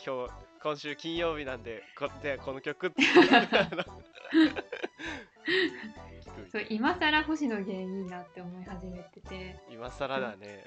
[0.06, 3.02] 今日今週金曜日なんでこでこの曲って。
[6.52, 9.60] そう今更星野源いいなって思い始めてて。
[9.70, 10.66] 今更だね。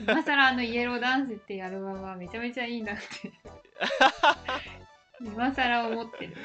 [0.00, 3.04] 今更あの「イエローダンス」っていうアルバムはめちゃめちゃいいなって。
[5.20, 6.36] 今更思ってる。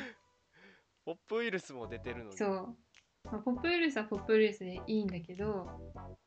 [1.06, 2.38] ポップウイルスも出てるのに。
[2.38, 2.78] そう、
[3.26, 5.68] まあ、ポップウイルスはポップウイルスでいいんだけど。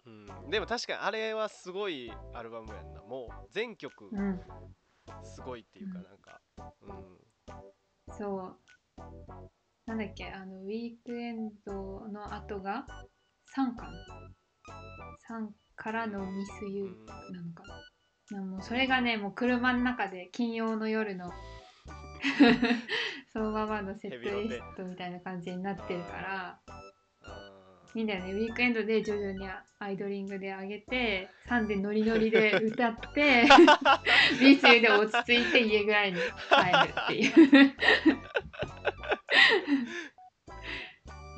[0.05, 0.11] う
[0.47, 3.03] ん、でも確かにあれはすごいアルバムやんな。
[3.03, 4.41] もう全曲うん。
[5.23, 6.05] すごいっていうかうん。
[6.05, 6.41] なんか、
[8.09, 8.57] うん、そう。
[9.87, 11.73] なんだっけあのウィークエンド
[12.09, 12.87] の後が
[13.57, 16.89] 3かな3からのミスユー
[17.33, 17.65] なのか。
[18.31, 21.33] なもうそれがねもう車の中で金曜の夜の
[23.33, 26.59] そのままのセットリストみたいな感じになってるから。
[26.67, 26.83] あ
[27.95, 28.33] いいんだよね。
[28.33, 29.47] ウィークエンドで徐々に
[29.79, 33.45] アイドリングで上げて3でノリノリで歌って
[34.41, 36.31] ミスユーで落ち着いて家ぐらいに帰る
[37.03, 37.75] っていう。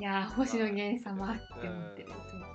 [0.01, 2.11] いやー星野源様って思ってる。
[2.11, 2.53] いつも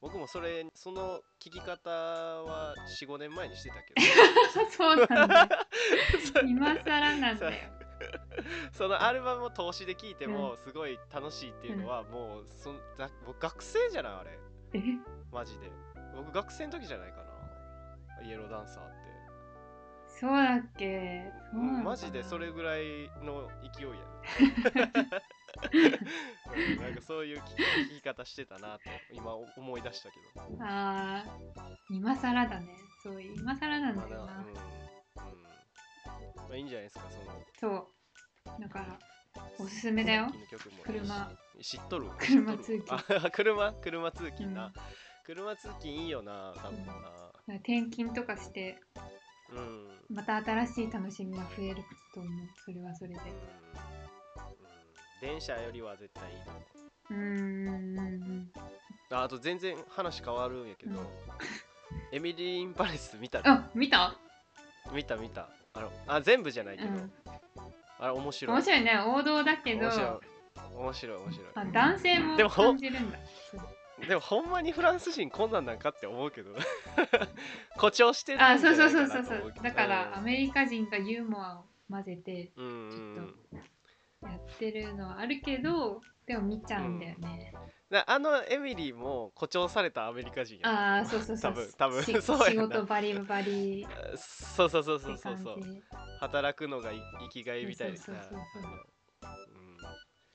[0.00, 4.00] 僕もそれその聞き方は45年前にしてたけど。
[4.70, 5.48] そうなんだ。
[6.46, 7.70] 今更なんだよ。
[8.72, 14.38] そのアルバムを通しで聴いてもすごい楽しいっていうのはもうそんだ僕学生じゃないあれ。
[14.72, 14.80] え？
[15.30, 15.70] マジで。
[16.16, 17.18] 僕学生の時じゃないか
[18.20, 18.26] な。
[18.26, 19.00] イエローダンサーって。
[20.08, 21.30] そうだっけ？
[21.52, 24.92] マジでそれぐらいの勢いやね。
[24.94, 25.10] う ん
[26.80, 30.56] なんかそういう聞き方してたなと今思い出したけど。
[30.60, 32.66] あー今更だね。
[33.02, 34.54] そう今更なんだよな、まだうん、うん。
[34.54, 37.76] まあ、いいんじゃないですかその。
[37.78, 37.92] そ
[38.58, 38.60] う。
[38.62, 38.98] だから
[39.58, 40.32] おすすめだよ。
[40.84, 41.30] 車。
[41.62, 43.72] 知っとる車通あ車？
[43.74, 44.72] 車通勤な、うん。
[45.24, 46.94] 車通勤いいよな多分な。
[47.56, 48.80] 転勤とかして
[49.50, 49.60] うん、う
[50.12, 50.16] ん。
[50.16, 51.82] また新しい楽しみが増える
[52.14, 52.48] と思う。
[52.64, 53.16] それはそれで。
[53.16, 53.22] う
[53.86, 53.89] ん
[55.20, 57.14] 電車よりは絶対いいと思う。
[57.14, 58.50] うーん。
[59.12, 61.06] ああと全然話変わるんやけど、うん。
[62.12, 64.16] エミリー・イン・パレス見たあ見た？
[64.92, 65.48] 見た見た。
[65.74, 67.12] あのあ全部じゃないけど、うん。
[67.98, 68.56] あれ面白い。
[68.56, 68.98] 面白いね。
[69.06, 69.80] 王道だけど。
[69.82, 70.08] 面白い。
[70.74, 71.46] 面白い面白い。
[71.54, 73.18] あ男性もでも感じるんだ。
[74.08, 76.54] でもほんまにフランス人こんなんなんかって思うけど。
[77.76, 79.54] 誇張してるあそうそうなそうそうそう。
[79.62, 82.76] だからアメリカ人がユーモアを混ぜてうんうんう
[83.20, 83.34] ん
[84.22, 87.52] やってるのはあるけどでも見ちゃうんだよね、
[87.90, 91.52] だあのエミリーも誇張されたアメリカ人やああそうそうそう。
[91.52, 93.84] 多分多分 仕事バリバリ。
[94.16, 95.56] そうそうそうそうそうそう。
[96.20, 97.96] 働くのがい生きがいみたいな。
[97.96, 99.30] さそうそうそうそう。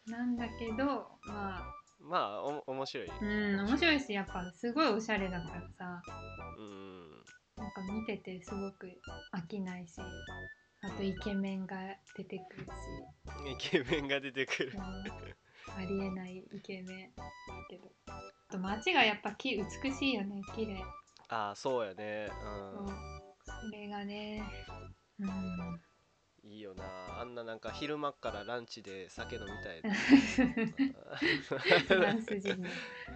[0.07, 0.11] うん。
[0.11, 1.75] なんだけどまあ。
[2.01, 3.07] まあお面白い。
[3.07, 6.01] うん面白いしやっぱすごいおしゃれだからさ。
[6.57, 7.23] うん。
[7.55, 8.99] なんか見ててすごく
[9.33, 10.01] 飽きないし
[10.85, 11.75] あとイケメンが
[12.15, 12.69] 出てくるし、
[13.51, 14.81] イケメンが出てくるうん。
[14.81, 17.23] ありえないイケメンだ
[17.69, 17.89] けど。
[18.07, 18.21] あ
[18.51, 20.83] と街がやっぱき美しいよね綺麗。
[21.29, 22.29] ああそうやね。
[22.29, 22.87] そう。
[23.69, 24.43] それがね。
[25.19, 25.27] うん。
[25.27, 25.81] うん
[26.43, 26.83] いいよな。
[27.19, 29.81] あんななんか昼間っからランチで酒飲みたい。
[31.87, 32.69] フ ランス人の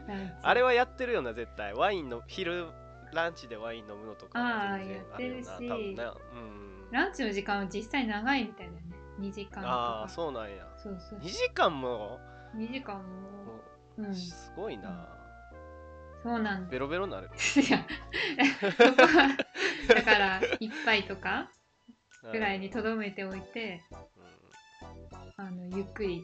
[0.07, 0.33] ランチ。
[0.41, 1.75] あれはやってるよな絶対。
[1.75, 2.65] ワインの昼
[3.13, 5.49] ランチでワイン飲むのとか全然やってるし。
[5.49, 6.17] あよな多分な。
[6.33, 8.81] うんランチの時間は実際長いみたいだよね。
[9.19, 9.67] 2時間とか。
[9.67, 10.67] ああそうなんや。
[10.81, 11.19] そうそう。
[11.19, 12.19] 2時間も
[12.55, 13.03] ？2時間も？
[13.97, 14.15] うん。
[14.15, 15.07] すごいな、
[16.23, 16.69] そうなんだ。
[16.69, 17.27] ベロベロになる。
[17.27, 17.29] い
[17.71, 17.85] や
[19.87, 21.51] だから一杯とか
[22.31, 23.95] ぐらいにとどめておいてう
[25.37, 26.21] あのゆっくり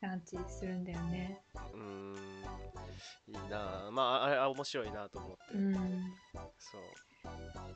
[0.00, 1.40] ランチするんだよね。
[1.74, 1.82] んう
[2.14, 2.16] ん。
[3.28, 3.88] いいな。
[3.92, 5.72] まああれあ面白いなと思って、うん。
[6.58, 6.82] そう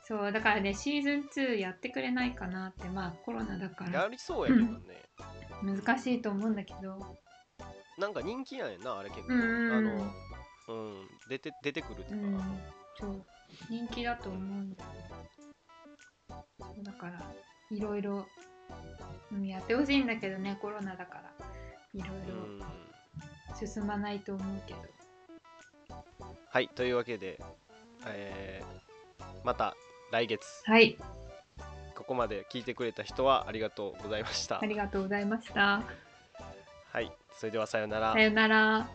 [0.03, 4.03] そうだからねシーズン2やってくれないかなってまあコロナだから。
[4.03, 5.03] やりそうやけどね、
[5.63, 7.17] 難しいと思うんだけど。
[7.97, 10.13] なんか人気なんやなあれ結構、うんうんあの
[10.69, 10.73] う
[11.03, 12.61] ん出て出てくるってういうか、ん
[12.99, 13.25] そう。
[13.69, 14.83] 人気だと思うんだ
[16.29, 16.35] そ
[16.79, 17.21] うだから
[17.71, 18.25] いろいろ
[19.31, 21.33] うんやってほしいんだけどねコロナだから。
[21.93, 22.59] いろいうん。
[22.59, 22.65] ろ
[23.65, 24.79] 進まないと思うけど。
[26.49, 27.41] はいというわけで、
[28.05, 28.86] えー
[29.47, 29.77] また
[30.11, 30.45] 来月。
[30.65, 30.97] はい。
[31.95, 34.59] ここまで聞いてくれた人はありがとうございました。
[34.61, 35.83] ありがとうございました。
[36.91, 37.09] はい。
[37.33, 38.11] それではさようなら。
[38.11, 38.89] さよなら